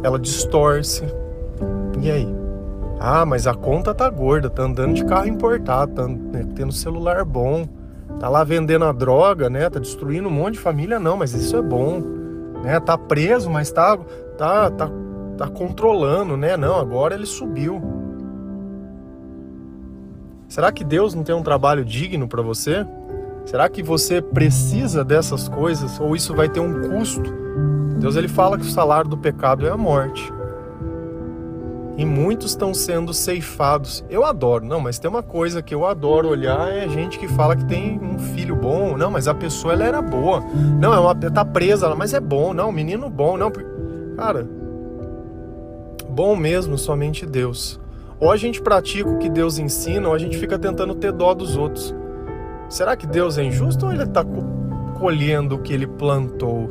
ela 0.03 0.19
distorce. 0.19 1.03
E 2.03 2.11
aí? 2.11 2.29
Ah, 3.01 3.25
mas 3.25 3.47
a 3.47 3.55
conta 3.55 3.95
tá 3.95 4.09
gorda, 4.11 4.51
tá 4.51 4.63
andando 4.63 4.95
de 4.95 5.05
carro 5.05 5.27
importado, 5.27 5.95
tá 5.95 6.07
né, 6.07 6.47
tendo 6.55 6.71
celular 6.71 7.25
bom, 7.25 7.67
tá 8.21 8.29
lá 8.29 8.45
vendendo 8.45 8.85
a 8.85 8.93
droga, 8.93 9.49
né? 9.49 9.69
Tá 9.71 9.81
destruindo 9.81 10.29
um 10.29 10.33
monte 10.33 10.55
de 10.55 10.61
família, 10.61 11.01
não, 11.01 11.17
mas 11.17 11.33
isso 11.33 11.57
é 11.57 11.63
bom, 11.63 12.01
né? 12.63 12.79
Tá 12.79 12.97
preso, 12.99 13.51
mas 13.51 13.73
tá 13.73 13.97
tá 14.37 14.71
tá, 14.71 14.91
tá 15.39 15.49
controlando, 15.49 16.37
né? 16.37 16.57
Não, 16.59 16.79
agora 16.79 17.15
ele 17.15 17.27
subiu. 17.27 17.83
Será 20.47 20.71
que 20.71 20.85
Deus 20.85 21.15
não 21.15 21.25
tem 21.25 21.35
um 21.35 21.43
trabalho 21.43 21.85
digno 21.85 22.29
para 22.29 22.43
você? 22.43 22.87
Será 23.45 23.69
que 23.69 23.83
você 23.83 24.23
precisa 24.23 25.05
dessas 25.05 25.49
coisas 25.49 26.01
ou 26.01 26.17
isso 26.17 26.35
vai 26.35 26.49
ter 26.49 26.61
um 26.61 26.89
custo? 26.89 27.33
Deus 27.99 28.17
ele 28.17 28.29
fala 28.29 28.59
que 28.59 28.65
o 28.65 28.71
salário 28.71 29.09
do 29.09 29.19
pecado 29.19 29.67
é 29.67 29.71
a 29.71 29.77
morte. 29.77 30.33
E 31.97 32.05
muitos 32.05 32.51
estão 32.51 32.75
sendo 32.75 33.15
ceifados. 33.15 34.05
Eu 34.11 34.25
adoro, 34.25 34.65
não, 34.65 34.81
mas 34.81 34.99
tem 34.99 35.09
uma 35.09 35.23
coisa 35.23 35.63
que 35.63 35.73
eu 35.73 35.87
adoro 35.87 36.29
olhar 36.29 36.69
é 36.73 36.89
gente 36.89 37.19
que 37.19 37.29
fala 37.29 37.55
que 37.55 37.65
tem 37.67 38.01
um 38.01 38.19
filho 38.19 38.57
bom. 38.57 38.97
Não, 38.97 39.11
mas 39.11 39.29
a 39.29 39.35
pessoa 39.35 39.75
ela 39.75 39.85
era 39.85 40.03
boa. 40.03 40.43
Não, 40.81 40.93
é 40.93 40.99
uma 40.99 41.15
tá 41.15 41.45
presa, 41.45 41.95
mas 41.95 42.13
é 42.13 42.21
bom. 42.21 42.53
Não, 42.53 42.73
menino 42.73 43.09
bom, 43.09 43.37
não. 43.37 43.53
Cara, 44.17 44.49
bom 46.09 46.35
mesmo 46.35 46.77
somente 46.77 47.25
Deus. 47.25 47.81
Ou 48.19 48.33
a 48.33 48.37
gente 48.37 48.61
pratica 48.61 49.09
o 49.09 49.19
que 49.19 49.29
Deus 49.29 49.59
ensina, 49.59 50.09
ou 50.09 50.15
a 50.15 50.19
gente 50.19 50.37
fica 50.37 50.59
tentando 50.59 50.95
ter 50.95 51.13
dó 51.13 51.33
dos 51.33 51.57
outros. 51.57 51.95
Será 52.69 52.97
que 52.97 53.07
Deus 53.07 53.39
é 53.39 53.45
injusto 53.45 53.87
ou 53.87 53.93
ele 53.93 54.03
está 54.03 54.25
colhendo 54.99 55.57
o 55.57 55.59
que 55.59 55.73
ele 55.73 55.87
plantou? 55.87 56.71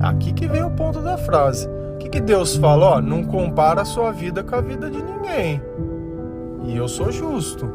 Aqui 0.00 0.32
que 0.32 0.46
vem 0.46 0.62
o 0.62 0.70
ponto 0.70 1.00
da 1.00 1.18
frase. 1.18 1.68
O 1.94 1.98
que, 1.98 2.08
que 2.08 2.20
Deus 2.20 2.56
fala? 2.56 2.96
Ó, 2.96 3.00
não 3.00 3.24
compara 3.24 3.82
a 3.82 3.84
sua 3.84 4.12
vida 4.12 4.42
com 4.42 4.54
a 4.54 4.60
vida 4.60 4.88
de 4.88 5.02
ninguém. 5.02 5.60
E 6.64 6.76
eu 6.76 6.86
sou 6.86 7.10
justo. 7.10 7.68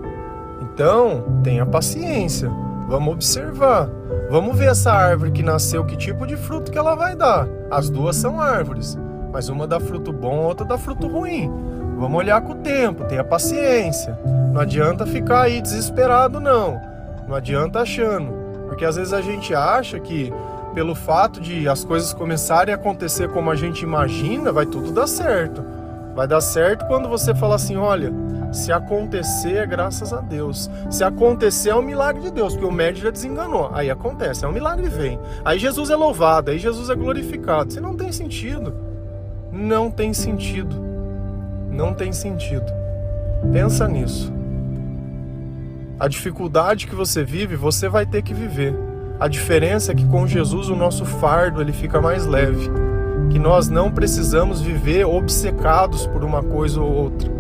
Então, 0.62 1.42
tenha 1.44 1.66
paciência. 1.66 2.50
Vamos 2.88 3.14
observar. 3.14 3.90
Vamos 4.30 4.58
ver 4.58 4.70
essa 4.70 4.92
árvore 4.92 5.32
que 5.32 5.44
nasceu, 5.44 5.86
que 5.86 5.98
tipo 5.98 6.26
de 6.26 6.38
fruto 6.38 6.72
que 6.72 6.78
ela 6.78 6.96
vai 6.96 7.16
dar. 7.16 7.48
As 7.70 7.90
duas 7.90 8.16
são 8.16 8.40
árvores, 8.40 8.98
mas 9.32 9.50
uma 9.50 9.68
dá 9.68 9.80
fruto 9.80 10.12
bom, 10.14 10.38
outra 10.38 10.66
dá 10.66 10.78
fruto 10.78 11.08
ruim. 11.08 11.52
Vamos 11.98 12.18
olhar 12.18 12.42
com 12.42 12.54
o 12.54 12.56
tempo, 12.56 13.04
tenha 13.06 13.24
paciência. 13.24 14.18
Não 14.52 14.62
adianta 14.62 15.06
ficar 15.06 15.44
aí 15.44 15.62
desesperado, 15.62 16.40
não. 16.40 16.93
Não 17.28 17.36
adianta 17.36 17.80
achando. 17.80 18.34
Porque 18.68 18.86
às 18.86 18.96
vezes 18.96 19.14
a 19.14 19.22
gente 19.22 19.54
acha 19.54 20.00
que 20.00 20.34
pelo 20.74 20.96
fato 20.96 21.40
de 21.40 21.68
as 21.68 21.84
coisas 21.84 22.14
começarem 22.14 22.74
a 22.74 22.78
acontecer 22.78 23.30
como 23.30 23.52
a 23.52 23.56
gente 23.56 23.84
imagina, 23.84 24.52
vai 24.52 24.66
tudo 24.66 24.92
dar 24.92 25.08
certo. 25.08 25.64
Vai 26.16 26.28
dar 26.28 26.42
certo 26.42 26.86
quando 26.88 27.08
você 27.08 27.34
fala 27.34 27.56
assim: 27.56 27.76
olha, 27.76 28.12
se 28.52 28.72
acontecer 28.72 29.58
é 29.58 29.66
graças 29.66 30.12
a 30.14 30.22
Deus. 30.22 30.70
Se 30.90 31.04
acontecer 31.04 31.70
é 31.70 31.76
um 31.76 31.82
milagre 31.82 32.22
de 32.24 32.32
Deus, 32.32 32.54
porque 32.54 32.68
o 32.68 32.72
médico 32.72 33.06
já 33.06 33.12
desenganou. 33.12 33.70
Aí 33.74 33.90
acontece, 33.90 34.44
é 34.46 34.48
um 34.48 34.52
milagre 34.52 34.88
vem. 34.90 35.20
Aí 35.46 35.60
Jesus 35.60 35.90
é 35.90 35.96
louvado, 35.96 36.52
aí 36.52 36.58
Jesus 36.58 36.90
é 36.90 36.96
glorificado. 36.96 37.70
Isso 37.70 37.82
não 37.82 37.96
tem 37.96 38.12
sentido. 38.12 38.74
Não 39.52 39.92
tem 39.92 40.14
sentido. 40.14 40.76
Não 41.70 41.94
tem 41.94 42.12
sentido. 42.12 42.72
Pensa 43.52 43.88
nisso. 43.88 44.33
A 46.00 46.08
dificuldade 46.08 46.88
que 46.88 46.96
você 46.96 47.24
vive, 47.24 47.56
você 47.56 47.88
vai 47.88 48.06
ter 48.06 48.24
que 48.24 48.34
viver. 48.34 48.76
A 49.20 49.28
diferença 49.28 49.92
é 49.92 49.96
que 49.96 50.06
com 50.06 50.26
Jesus 50.28 50.68
o 50.68 50.76
nosso 50.76 51.06
fardo 51.06 51.62
ele 51.62 51.72
fica 51.72 52.02
mais 52.02 52.26
leve, 52.26 52.70
que 53.30 53.38
nós 53.38 53.70
não 53.70 53.92
precisamos 53.92 54.60
viver 54.60 55.06
obcecados 55.06 56.08
por 56.08 56.24
uma 56.24 56.42
coisa 56.42 56.82
ou 56.82 56.92
outra. 56.92 57.32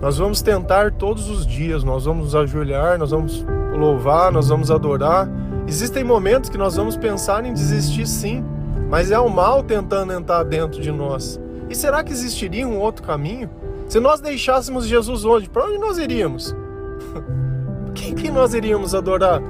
Nós 0.00 0.16
vamos 0.16 0.42
tentar 0.42 0.92
todos 0.92 1.28
os 1.28 1.44
dias, 1.44 1.82
nós 1.82 2.04
vamos 2.04 2.26
nos 2.26 2.34
ajoelhar, 2.36 2.98
nós 2.98 3.10
vamos 3.10 3.44
louvar, 3.76 4.30
nós 4.30 4.48
vamos 4.48 4.70
adorar. 4.70 5.28
Existem 5.66 6.04
momentos 6.04 6.48
que 6.48 6.58
nós 6.58 6.76
vamos 6.76 6.96
pensar 6.96 7.44
em 7.44 7.52
desistir 7.52 8.06
sim, 8.06 8.44
mas 8.88 9.10
é 9.10 9.18
o 9.18 9.28
mal 9.28 9.62
tentando 9.62 10.12
entrar 10.12 10.44
dentro 10.44 10.80
de 10.80 10.92
nós. 10.92 11.40
E 11.68 11.74
será 11.74 12.04
que 12.04 12.12
existiria 12.12 12.66
um 12.66 12.78
outro 12.78 13.02
caminho? 13.02 13.50
Se 13.88 13.98
nós 13.98 14.20
deixássemos 14.20 14.86
Jesus 14.86 15.24
hoje, 15.24 15.48
para 15.48 15.66
onde 15.66 15.78
nós 15.78 15.98
iríamos? 15.98 16.54
Quem 17.94 18.14
que 18.14 18.30
nós 18.30 18.54
iríamos 18.54 18.94
adorar? 18.94 19.40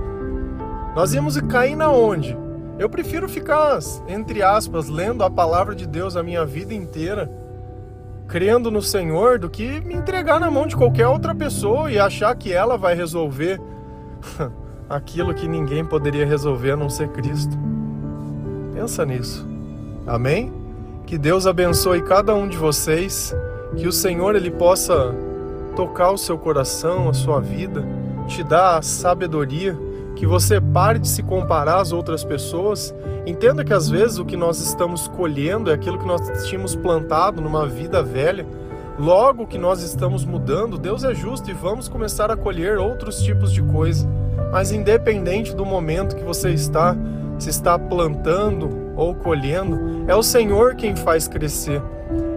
Nós 0.95 1.13
íamos 1.13 1.41
cair 1.41 1.75
na 1.75 1.91
onde? 1.91 2.37
Eu 2.79 2.89
prefiro 2.89 3.29
ficar, 3.29 3.79
entre 4.09 4.43
aspas, 4.43 4.89
lendo 4.89 5.23
a 5.23 5.31
palavra 5.31 5.75
de 5.75 5.87
Deus 5.87 6.17
a 6.17 6.23
minha 6.23 6.45
vida 6.45 6.75
inteira, 6.75 7.31
crendo 8.27 8.71
no 8.71 8.83
Senhor, 8.83 9.39
do 9.39 9.49
que 9.49 9.81
me 9.81 9.95
entregar 9.95 10.41
na 10.41 10.51
mão 10.51 10.67
de 10.67 10.77
qualquer 10.77 11.07
outra 11.07 11.35
pessoa 11.35 11.91
e 11.91 11.99
achar 11.99 12.35
que 12.35 12.53
ela 12.53 12.77
vai 12.77 12.95
resolver 12.95 13.61
aquilo 14.89 15.35
que 15.35 15.47
ninguém 15.47 15.85
poderia 15.85 16.27
resolver 16.27 16.73
a 16.73 16.77
não 16.77 16.91
ser 16.91 17.09
Cristo. 17.09 17.57
Pensa 18.73 19.05
nisso. 19.05 19.47
Amém? 20.07 20.53
Que 21.07 21.17
Deus 21.17 21.47
abençoe 21.47 22.03
cada 22.03 22.35
um 22.35 22.49
de 22.49 22.57
vocês, 22.57 23.35
que 23.77 23.87
o 23.87 23.93
Senhor 23.93 24.35
ele 24.35 24.51
possa 24.51 25.15
tocar 25.75 26.11
o 26.11 26.19
seu 26.19 26.39
coração, 26.39 27.09
a 27.09 27.13
sua 27.13 27.41
vida, 27.41 27.85
te 28.27 28.43
dar 28.43 28.83
sabedoria, 28.83 29.77
que 30.17 30.27
você 30.27 30.61
pare 30.61 30.99
de 30.99 31.09
se 31.09 31.23
comparar 31.23 31.81
às 31.81 31.93
outras 31.93 32.25
pessoas. 32.25 32.95
Entenda 33.27 33.65
que 33.65 33.73
às 33.73 33.89
vezes 33.89 34.19
o 34.19 34.25
que 34.25 34.37
nós 34.37 34.61
estamos 34.61 35.09
colhendo 35.09 35.71
é 35.71 35.75
aquilo 35.75 35.99
que 35.99 36.07
nós 36.07 36.21
tínhamos 36.49 36.77
plantado 36.77 37.43
numa 37.43 37.67
vida 37.67 38.03
velha. 38.03 38.47
Logo 38.99 39.47
que 39.47 39.59
nós 39.59 39.83
estamos 39.83 40.25
mudando, 40.25 40.79
Deus 40.79 41.03
é 41.03 41.13
justo 41.13 41.51
e 41.51 41.53
vamos 41.53 41.89
começar 41.89 42.31
a 42.31 42.37
colher 42.37 42.79
outros 42.79 43.21
tipos 43.21 43.53
de 43.53 43.61
coisa. 43.61 44.09
Mas 44.53 44.71
independente 44.71 45.55
do 45.55 45.67
momento 45.67 46.15
que 46.15 46.23
você 46.23 46.51
está, 46.51 46.97
se 47.37 47.51
está 47.51 47.77
plantando 47.77 48.93
ou 48.95 49.13
colhendo, 49.13 50.05
é 50.07 50.15
o 50.15 50.23
Senhor 50.23 50.77
quem 50.77 50.95
faz 50.95 51.27
crescer. 51.27 51.83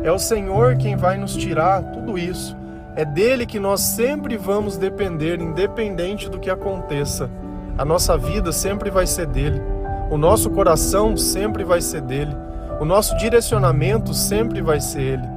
É 0.01 0.11
o 0.11 0.17
Senhor 0.17 0.77
quem 0.77 0.95
vai 0.95 1.15
nos 1.15 1.35
tirar 1.35 1.83
tudo 1.91 2.17
isso. 2.17 2.56
É 2.97 3.05
dele 3.05 3.45
que 3.45 3.59
nós 3.59 3.81
sempre 3.81 4.37
vamos 4.37 4.75
depender, 4.75 5.39
independente 5.39 6.27
do 6.27 6.39
que 6.39 6.49
aconteça. 6.49 7.29
A 7.77 7.85
nossa 7.85 8.17
vida 8.17 8.51
sempre 8.51 8.89
vai 8.89 9.05
ser 9.05 9.27
dele. 9.27 9.61
O 10.09 10.17
nosso 10.17 10.49
coração 10.49 11.15
sempre 11.15 11.63
vai 11.63 11.79
ser 11.79 12.01
dele. 12.01 12.35
O 12.81 12.85
nosso 12.85 13.15
direcionamento 13.17 14.15
sempre 14.15 14.63
vai 14.63 14.81
ser 14.81 15.01
ele. 15.01 15.27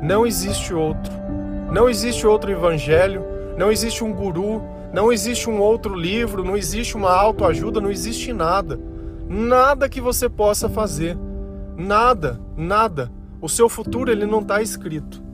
Não 0.00 0.24
existe 0.24 0.72
outro. 0.72 1.12
Não 1.72 1.90
existe 1.90 2.24
outro 2.28 2.52
evangelho, 2.52 3.24
não 3.58 3.72
existe 3.72 4.04
um 4.04 4.12
guru, 4.12 4.62
não 4.92 5.12
existe 5.12 5.50
um 5.50 5.58
outro 5.58 5.96
livro, 5.96 6.44
não 6.44 6.56
existe 6.56 6.96
uma 6.96 7.10
autoajuda, 7.10 7.80
não 7.80 7.90
existe 7.90 8.32
nada. 8.32 8.78
Nada 9.28 9.88
que 9.88 10.00
você 10.00 10.28
possa 10.28 10.68
fazer. 10.68 11.18
Nada, 11.76 12.40
nada. 12.56 13.10
O 13.40 13.48
seu 13.48 13.68
futuro 13.68 14.12
ele 14.12 14.26
não 14.26 14.42
está 14.42 14.62
escrito 14.62 15.28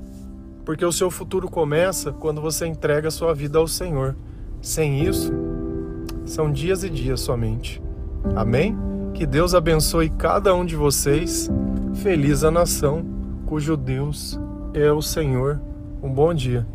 porque 0.67 0.85
o 0.85 0.91
seu 0.91 1.13
futuro 1.13 1.49
começa 1.49 2.13
quando 2.13 2.41
você 2.41 2.67
entrega 2.67 3.07
a 3.07 3.11
sua 3.11 3.33
vida 3.33 3.57
ao 3.57 3.69
Senhor. 3.69 4.17
Sem 4.61 5.07
isso, 5.07 5.33
são 6.25 6.51
dias 6.51 6.83
e 6.83 6.91
dias 6.91 7.21
somente. 7.21 7.81
Amém? 8.35 8.77
Que 9.15 9.25
Deus 9.25 9.55
abençoe 9.55 10.11
cada 10.11 10.53
um 10.53 10.67
de 10.67 10.75
vocês. 10.75 11.49
Feliz 11.95 12.43
a 12.43 12.51
nação 12.51 13.07
cujo 13.47 13.77
Deus 13.77 14.39
é 14.75 14.91
o 14.91 15.01
Senhor. 15.01 15.61
Um 16.03 16.13
bom 16.13 16.35
dia. 16.35 16.67